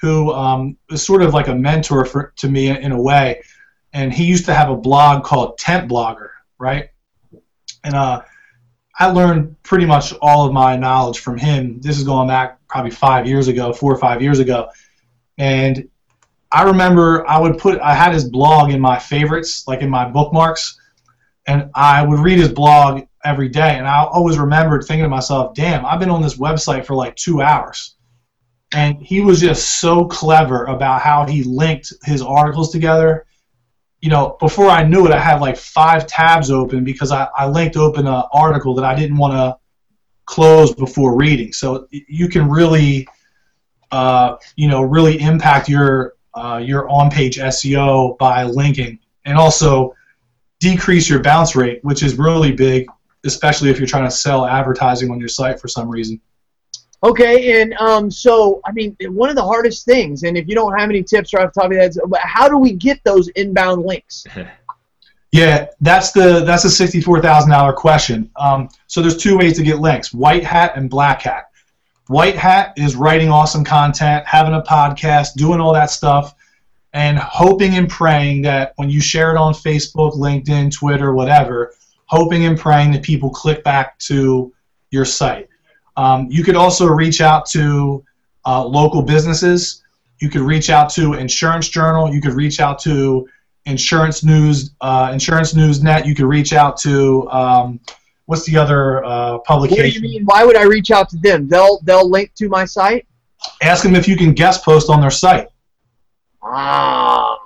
[0.00, 3.42] who um, is sort of like a mentor for to me in, in a way,
[3.92, 6.88] and he used to have a blog called TentBlogger, right?
[7.84, 8.22] And uh,
[8.98, 11.82] I learned pretty much all of my knowledge from him.
[11.82, 14.70] This is going back probably five years ago, four or five years ago,
[15.36, 15.86] and
[16.50, 20.08] I remember I would put I had his blog in my favorites, like in my
[20.08, 20.80] bookmarks,
[21.46, 25.54] and I would read his blog every day, and I always remembered thinking to myself,
[25.54, 27.94] "Damn, I've been on this website for like two hours."
[28.72, 33.26] And he was just so clever about how he linked his articles together.
[34.00, 37.46] You know, before I knew it, I had like five tabs open because I, I
[37.46, 39.56] linked open an article that I didn't want to
[40.26, 41.52] close before reading.
[41.52, 43.06] So you can really,
[43.92, 49.94] uh, you know, really impact your uh, your on-page SEO by linking, and also
[50.70, 52.88] decrease your bounce rate, which is really big,
[53.24, 56.20] especially if you're trying to sell advertising on your site for some reason.
[57.04, 60.76] Okay, and um, so I mean, one of the hardest things, and if you don't
[60.78, 63.28] have any tips right off the top of your head, how do we get those
[63.28, 64.26] inbound links?
[65.32, 68.30] yeah, that's the that's a sixty-four thousand dollar question.
[68.36, 71.50] Um, so there's two ways to get links: white hat and black hat.
[72.08, 76.34] White hat is writing awesome content, having a podcast, doing all that stuff,
[76.96, 81.74] and hoping and praying that when you share it on Facebook, LinkedIn, Twitter, whatever,
[82.06, 84.50] hoping and praying that people click back to
[84.90, 85.46] your site.
[85.98, 88.02] Um, you could also reach out to
[88.46, 89.84] uh, local businesses.
[90.20, 92.10] You could reach out to Insurance Journal.
[92.10, 93.28] You could reach out to
[93.66, 96.06] Insurance News, uh, Insurance News Net.
[96.06, 97.78] You could reach out to um,
[98.24, 99.84] what's the other uh, publication?
[99.84, 100.24] What do you mean?
[100.24, 101.46] Why would I reach out to them?
[101.46, 103.06] They'll they'll link to my site.
[103.60, 105.48] Ask them if you can guest post on their site.
[106.48, 107.36] Ah,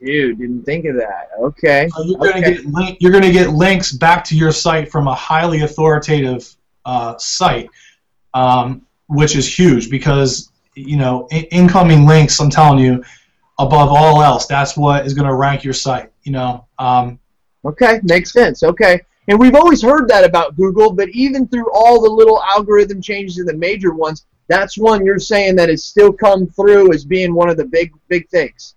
[0.00, 1.30] dude, didn't think of that.
[1.40, 1.88] Okay.
[1.94, 5.14] So you're gonna get link, you're gonna get links back to your site from a
[5.14, 7.68] highly authoritative uh, site,
[8.32, 12.38] um, which is huge because you know in- incoming links.
[12.40, 13.02] I'm telling you,
[13.58, 16.10] above all else, that's what is gonna rank your site.
[16.22, 16.66] You know.
[16.78, 17.18] Um,
[17.64, 18.62] okay, makes sense.
[18.62, 19.00] Okay.
[19.26, 23.38] And we've always heard that about Google, but even through all the little algorithm changes
[23.38, 27.34] and the major ones, that's one you're saying that has still come through as being
[27.34, 28.74] one of the big big things.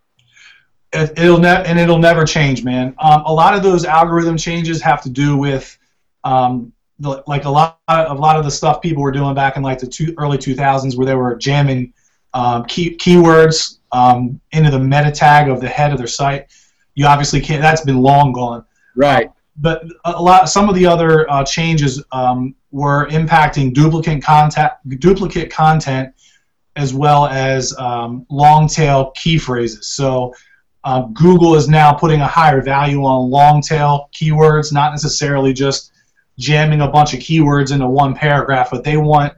[0.93, 2.95] It, will ne- and it'll never change, man.
[2.99, 5.77] Um, a lot of those algorithm changes have to do with
[6.23, 9.57] um, the, like a lot of, a lot of the stuff people were doing back
[9.57, 11.93] in like the two, early 2000s where they were jamming
[12.33, 16.47] um, key, keywords um, into the meta tag of the head of their site.
[16.95, 17.61] You obviously can't.
[17.61, 18.65] That's been long gone.
[18.95, 19.29] Right.
[19.57, 20.49] But a lot.
[20.49, 26.13] Some of the other uh, changes um, were impacting duplicate content, duplicate content,
[26.75, 29.89] as well as um, long tail key phrases.
[29.89, 30.33] So.
[30.83, 35.91] Um, Google is now putting a higher value on long tail keywords, not necessarily just
[36.39, 39.33] jamming a bunch of keywords into one paragraph, but they want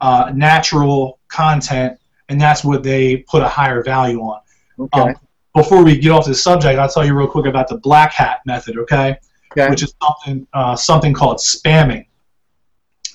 [0.00, 1.98] uh, natural content
[2.28, 4.40] and that's what they put a higher value on.
[4.78, 5.00] Okay.
[5.00, 5.14] Um,
[5.54, 8.40] before we get off the subject, I'll tell you real quick about the black hat
[8.44, 9.16] method, okay?
[9.52, 9.70] okay.
[9.70, 12.06] Which is something uh, something called spamming.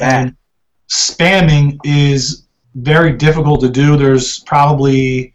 [0.02, 0.36] And
[0.90, 3.98] spamming is very difficult to do.
[3.98, 5.34] There's probably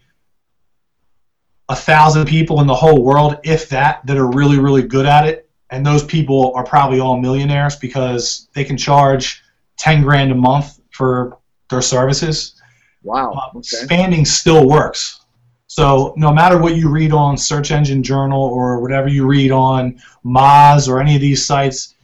[1.69, 5.25] a thousand people in the whole world, if that, that are really, really good at
[5.27, 5.49] it.
[5.69, 9.43] And those people are probably all millionaires because they can charge
[9.77, 11.37] 10 grand a month for
[11.69, 12.61] their services.
[13.03, 13.31] Wow.
[13.31, 13.85] Uh, okay.
[13.85, 15.25] Spamming still works.
[15.67, 20.01] So no matter what you read on Search Engine Journal or whatever you read on
[20.25, 21.95] Moz or any of these sites,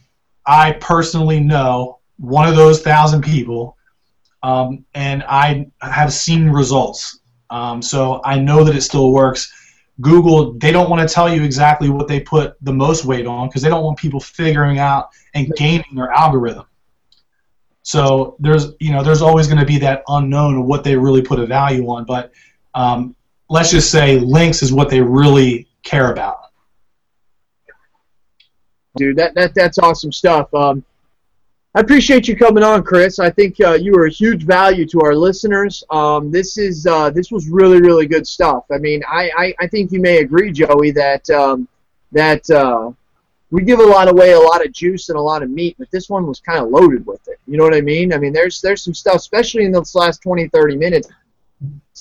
[0.46, 3.76] I personally know one of those thousand people,
[4.42, 7.20] um, and I have seen results.
[7.50, 9.52] Um, so I know that it still works.
[10.00, 13.48] Google, they don't want to tell you exactly what they put the most weight on
[13.48, 16.66] because they don't want people figuring out and gaming their algorithm.
[17.82, 21.22] So there's you know there's always going to be that unknown of what they really
[21.22, 22.32] put a value on, but
[22.74, 23.14] um,
[23.50, 26.38] let's just say links is what they really care about.
[28.96, 30.52] Dude, that, that that's awesome stuff.
[30.54, 30.84] Um,
[31.76, 33.18] I appreciate you coming on, Chris.
[33.18, 35.82] I think uh, you were a huge value to our listeners.
[35.90, 38.64] Um, this is uh, this was really really good stuff.
[38.70, 41.66] I mean, I, I, I think you may agree, Joey, that um,
[42.12, 42.92] that uh,
[43.50, 45.90] we give a lot away, a lot of juice and a lot of meat, but
[45.90, 47.40] this one was kind of loaded with it.
[47.48, 48.12] You know what I mean?
[48.12, 51.08] I mean, there's there's some stuff, especially in those last 20, 30 minutes,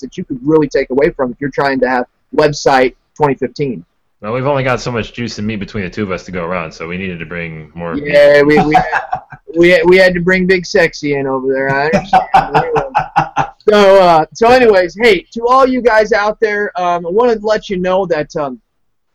[0.01, 2.05] that you could really take away from if you're trying to have
[2.35, 3.83] website 2015.
[4.23, 6.31] Well, we've only got so much juice and meat between the two of us to
[6.31, 7.97] go around, so we needed to bring more.
[7.97, 9.21] Yeah, we we had,
[9.57, 11.69] we, we had to bring Big Sexy in over there.
[11.69, 12.29] I understand.
[13.69, 17.45] so uh, so, anyways, hey, to all you guys out there, um, I wanted to
[17.45, 18.33] let you know that.
[18.37, 18.61] Um,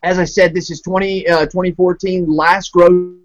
[0.02, 3.16] as I said, this is 20, uh, 2014 last grow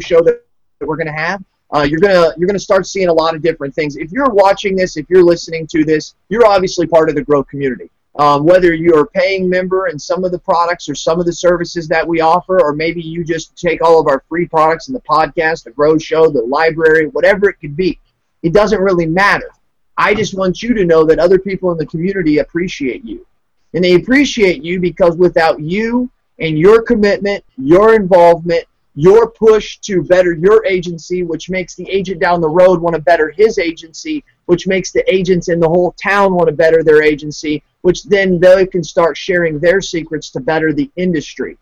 [0.00, 0.44] show that,
[0.78, 1.42] that we're going to have.
[1.74, 3.96] Uh, you're gonna you're gonna start seeing a lot of different things.
[3.96, 7.42] If you're watching this, if you're listening to this, you're obviously part of the Grow
[7.42, 7.88] community.
[8.18, 11.32] Um, whether you're a paying member in some of the products or some of the
[11.32, 14.94] services that we offer, or maybe you just take all of our free products and
[14.94, 17.98] the podcast, the Grow Show, the library, whatever it could be,
[18.42, 19.50] it doesn't really matter.
[19.96, 23.26] I just want you to know that other people in the community appreciate you.
[23.74, 30.02] And they appreciate you because without you and your commitment, your involvement, your push to
[30.02, 34.22] better your agency, which makes the agent down the road want to better his agency,
[34.46, 38.40] which makes the agents in the whole town want to better their agency, which then
[38.40, 41.56] they can start sharing their secrets to better the industry.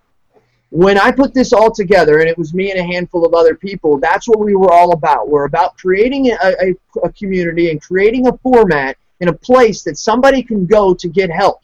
[0.70, 3.56] When I put this all together, and it was me and a handful of other
[3.56, 5.28] people, that's what we were all about.
[5.28, 9.98] We're about creating a, a, a community and creating a format in a place that
[9.98, 11.60] somebody can go to get help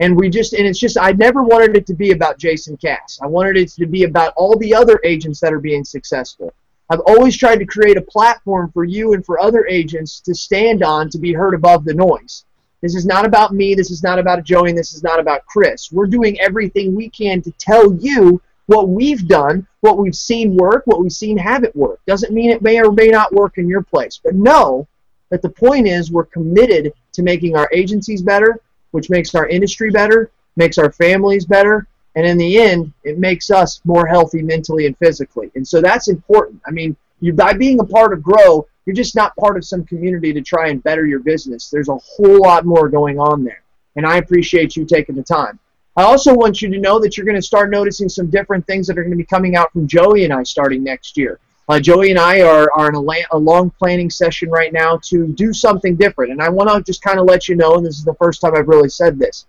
[0.00, 3.20] and we just and it's just I never wanted it to be about Jason Cass.
[3.22, 6.52] I wanted it to be about all the other agents that are being successful.
[6.88, 10.82] I've always tried to create a platform for you and for other agents to stand
[10.82, 12.44] on to be heard above the noise.
[12.82, 15.44] This is not about me, this is not about Joey, and this is not about
[15.46, 15.92] Chris.
[15.92, 20.86] We're doing everything we can to tell you what we've done, what we've seen work,
[20.86, 22.00] what we've seen have it work.
[22.06, 24.20] Doesn't mean it may or may not work in your place.
[24.22, 24.86] But know
[25.30, 28.60] that the point is we're committed to making our agencies better,
[28.92, 33.50] which makes our industry better, makes our families better, and in the end, it makes
[33.50, 35.50] us more healthy mentally and physically.
[35.54, 36.60] And so that's important.
[36.66, 39.84] I mean, you by being a part of Grow, you're just not part of some
[39.84, 41.70] community to try and better your business.
[41.70, 43.62] There's a whole lot more going on there.
[43.96, 45.58] And I appreciate you taking the time.
[45.96, 48.86] I also want you to know that you're going to start noticing some different things
[48.86, 51.40] that are going to be coming out from Joey and I starting next year.
[51.68, 54.98] Uh, Joey and I are, are in a, la- a, long planning session right now
[55.04, 56.32] to do something different.
[56.32, 58.40] And I want to just kind of let you know, and this is the first
[58.40, 59.46] time I've really said this.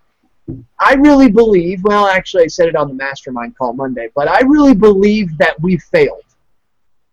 [0.78, 4.40] I really believe, well, actually, I said it on the mastermind call Monday, but I
[4.40, 6.24] really believe that we failed.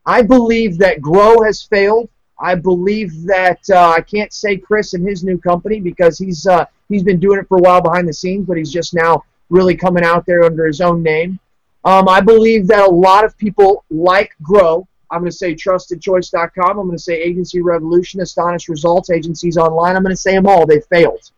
[0.06, 2.10] I believe that Grow has failed.
[2.39, 6.66] I believe that uh, I can't say Chris and his new company because he's uh,
[6.88, 9.76] he's been doing it for a while behind the scenes, but he's just now really
[9.76, 11.39] coming out there under his own name.
[11.86, 16.80] Um, I believe that a lot of people like Grow I'm going to say trustedchoice.com.
[16.80, 19.95] I'm going to say Agency Revolution, Astonished Results, Agencies Online.
[19.95, 20.66] I'm going to say them all.
[20.66, 21.32] They failed.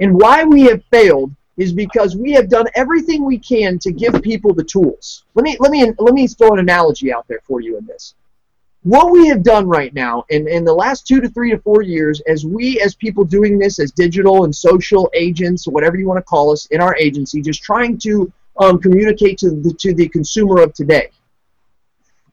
[0.00, 4.22] And why we have failed is because we have done everything we can to give
[4.22, 5.24] people the tools.
[5.34, 8.14] Let me let me let me throw an analogy out there for you in this.
[8.82, 11.82] What we have done right now in, in the last two to three to four
[11.82, 16.16] years, as we as people doing this as digital and social agents, whatever you want
[16.16, 20.08] to call us, in our agency, just trying to um, communicate to the to the
[20.08, 21.10] consumer of today.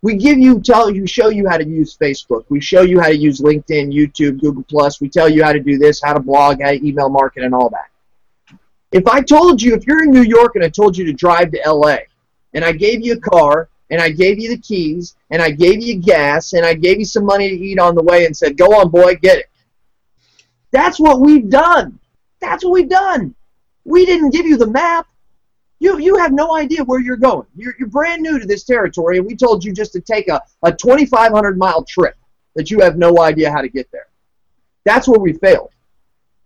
[0.04, 2.46] We give you tell you show you how to use Facebook.
[2.48, 5.02] We show you how to use LinkedIn, YouTube, Google Plus.
[5.02, 7.54] We tell you how to do this, how to blog, how to email market, and
[7.54, 7.90] all that.
[8.92, 11.52] If I told you, if you're in New York and I told you to drive
[11.52, 11.98] to LA,
[12.54, 15.82] and I gave you a car, and I gave you the keys, and I gave
[15.82, 18.58] you gas, and I gave you some money to eat on the way, and said,
[18.58, 19.50] "Go on, boy, get it."
[20.72, 22.00] That's what we've done.
[22.40, 23.36] That's what we've done.
[23.86, 25.08] We didn't give you the map.
[25.80, 27.48] You you have no idea where you're going.
[27.56, 30.42] You're, you're brand new to this territory, and we told you just to take a,
[30.64, 32.16] a 2,500 mile trip
[32.56, 34.08] that you have no idea how to get there.
[34.86, 35.72] That's where we failed.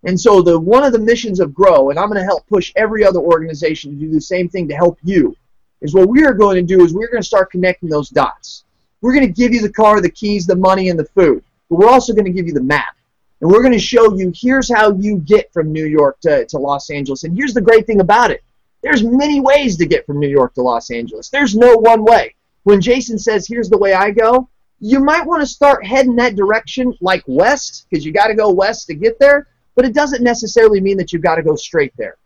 [0.04, 2.72] And so the one of the missions of Grow, and I'm going to help push
[2.76, 5.36] every other organization to do the same thing to help you,
[5.82, 8.64] is what we are going to do is we're going to start connecting those dots.
[9.02, 11.78] We're going to give you the car, the keys, the money, and the food, but
[11.78, 12.96] we're also going to give you the map.
[13.42, 16.58] And we're going to show you here's how you get from New York to, to
[16.58, 17.24] Los Angeles.
[17.24, 18.44] And here's the great thing about it
[18.82, 21.30] there's many ways to get from New York to Los Angeles.
[21.30, 22.36] There's no one way.
[22.64, 24.50] When Jason says, here's the way I go,
[24.80, 28.50] you might want to start heading that direction like west, because you got to go
[28.50, 31.94] west to get there, but it doesn't necessarily mean that you've got to go straight
[31.98, 32.18] there.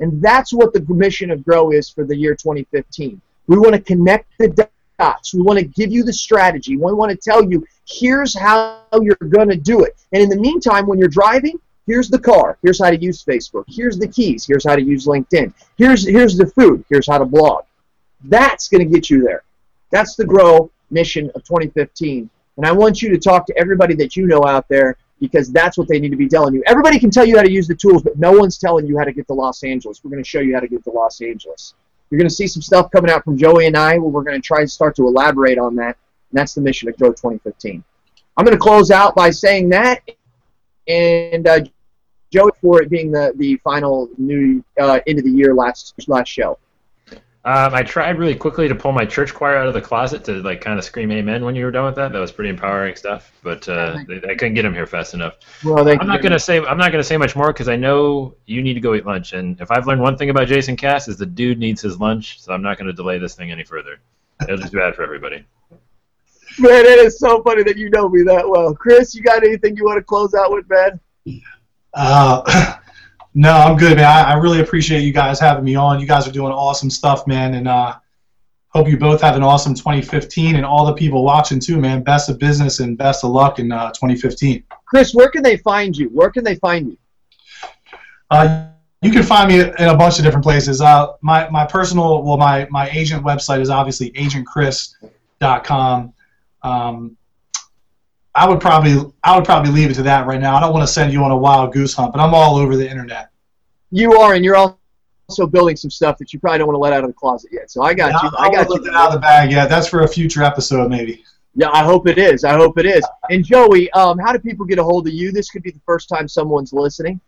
[0.00, 3.20] And that's what the mission of Grow is for the year 2015.
[3.46, 4.68] We want to connect the
[4.98, 5.34] dots.
[5.34, 6.76] We want to give you the strategy.
[6.76, 9.96] We want to tell you, here's how you're going to do it.
[10.12, 12.58] And in the meantime, when you're driving, Here's the car.
[12.62, 13.64] Here's how to use Facebook.
[13.68, 14.46] Here's the keys.
[14.46, 15.52] Here's how to use LinkedIn.
[15.76, 16.84] Here's here's the food.
[16.88, 17.64] Here's how to blog.
[18.24, 19.42] That's going to get you there.
[19.90, 22.30] That's the grow mission of 2015.
[22.56, 25.78] And I want you to talk to everybody that you know out there because that's
[25.78, 26.62] what they need to be telling you.
[26.66, 29.04] Everybody can tell you how to use the tools, but no one's telling you how
[29.04, 30.02] to get to Los Angeles.
[30.02, 31.74] We're going to show you how to get to Los Angeles.
[32.10, 34.40] You're going to see some stuff coming out from Joey and I where we're going
[34.40, 35.96] to try and start to elaborate on that.
[36.30, 37.82] And that's the mission of Grow 2015.
[38.36, 40.02] I'm going to close out by saying that.
[40.86, 41.60] And uh,
[42.30, 46.28] Joey for it being the the final new uh, end of the year last last
[46.28, 46.58] show.
[47.46, 50.42] Um, I tried really quickly to pull my church choir out of the closet to
[50.42, 52.10] like kind of scream amen when you were done with that.
[52.10, 55.36] That was pretty empowering stuff, but uh, I couldn't get them here fast enough.
[55.62, 58.62] Well, I'm not gonna say I'm not gonna say much more because I know you
[58.62, 61.18] need to go eat lunch, and if I've learned one thing about Jason Cass is
[61.18, 63.98] the dude needs his lunch, so I'm not gonna delay this thing any further.
[64.42, 65.44] It'll just be bad for everybody.
[66.58, 68.74] Man, it is so funny that you know me that well.
[68.74, 70.98] Chris, you got anything you want to close out with, man?
[71.92, 72.76] Uh,
[73.34, 74.06] no, I'm good, man.
[74.06, 75.98] I, I, really appreciate you guys having me on.
[75.98, 77.96] You guys are doing awesome stuff, man, and uh,
[78.68, 80.54] hope you both have an awesome 2015.
[80.54, 82.04] And all the people watching too, man.
[82.04, 84.62] Best of business and best of luck in uh, 2015.
[84.86, 86.08] Chris, where can they find you?
[86.10, 86.98] Where can they find you?
[88.30, 88.68] Uh,
[89.02, 90.80] you can find me in a bunch of different places.
[90.80, 96.12] Uh, my my personal, well, my my agent website is obviously agentchris.com.
[96.62, 97.16] Um,
[98.34, 100.56] I would probably I would probably leave it to that right now.
[100.56, 102.76] I don't want to send you on a wild goose hunt, but I'm all over
[102.76, 103.30] the internet.
[103.90, 106.92] You are, and you're also building some stuff that you probably don't want to let
[106.92, 107.70] out of the closet yet.
[107.70, 108.36] So I got yeah, you.
[108.36, 108.90] I got you.
[108.92, 109.68] out of the bag yet.
[109.68, 111.24] That's for a future episode, maybe.
[111.54, 112.42] Yeah, I hope it is.
[112.42, 113.06] I hope it is.
[113.30, 115.30] And Joey, um, how do people get a hold of you?
[115.30, 117.20] This could be the first time someone's listening.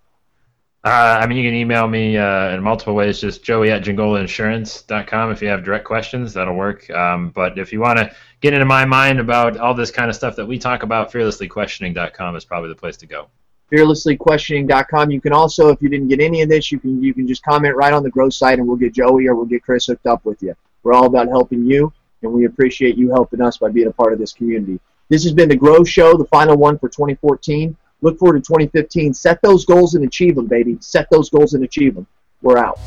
[0.86, 5.32] Uh, I mean, you can email me uh, in multiple ways, just joey at giangolainsurance.com
[5.32, 6.32] if you have direct questions.
[6.32, 6.88] That'll work.
[6.90, 10.14] Um, but if you want to get into my mind about all this kind of
[10.14, 13.26] stuff that we talk about, fearlesslyquestioning.com is probably the place to go.
[13.72, 15.10] Fearlesslyquestioning.com.
[15.10, 17.42] You can also, if you didn't get any of this, you can you can just
[17.42, 20.06] comment right on the growth site, and we'll get Joey or we'll get Chris hooked
[20.06, 20.54] up with you.
[20.84, 21.92] We're all about helping you,
[22.22, 24.78] and we appreciate you helping us by being a part of this community.
[25.08, 27.76] This has been the Grow Show, the final one for 2014.
[28.06, 29.14] Look forward to 2015.
[29.14, 30.78] Set those goals and achieve them, baby.
[30.78, 32.06] Set those goals and achieve them.
[32.40, 32.78] We're out.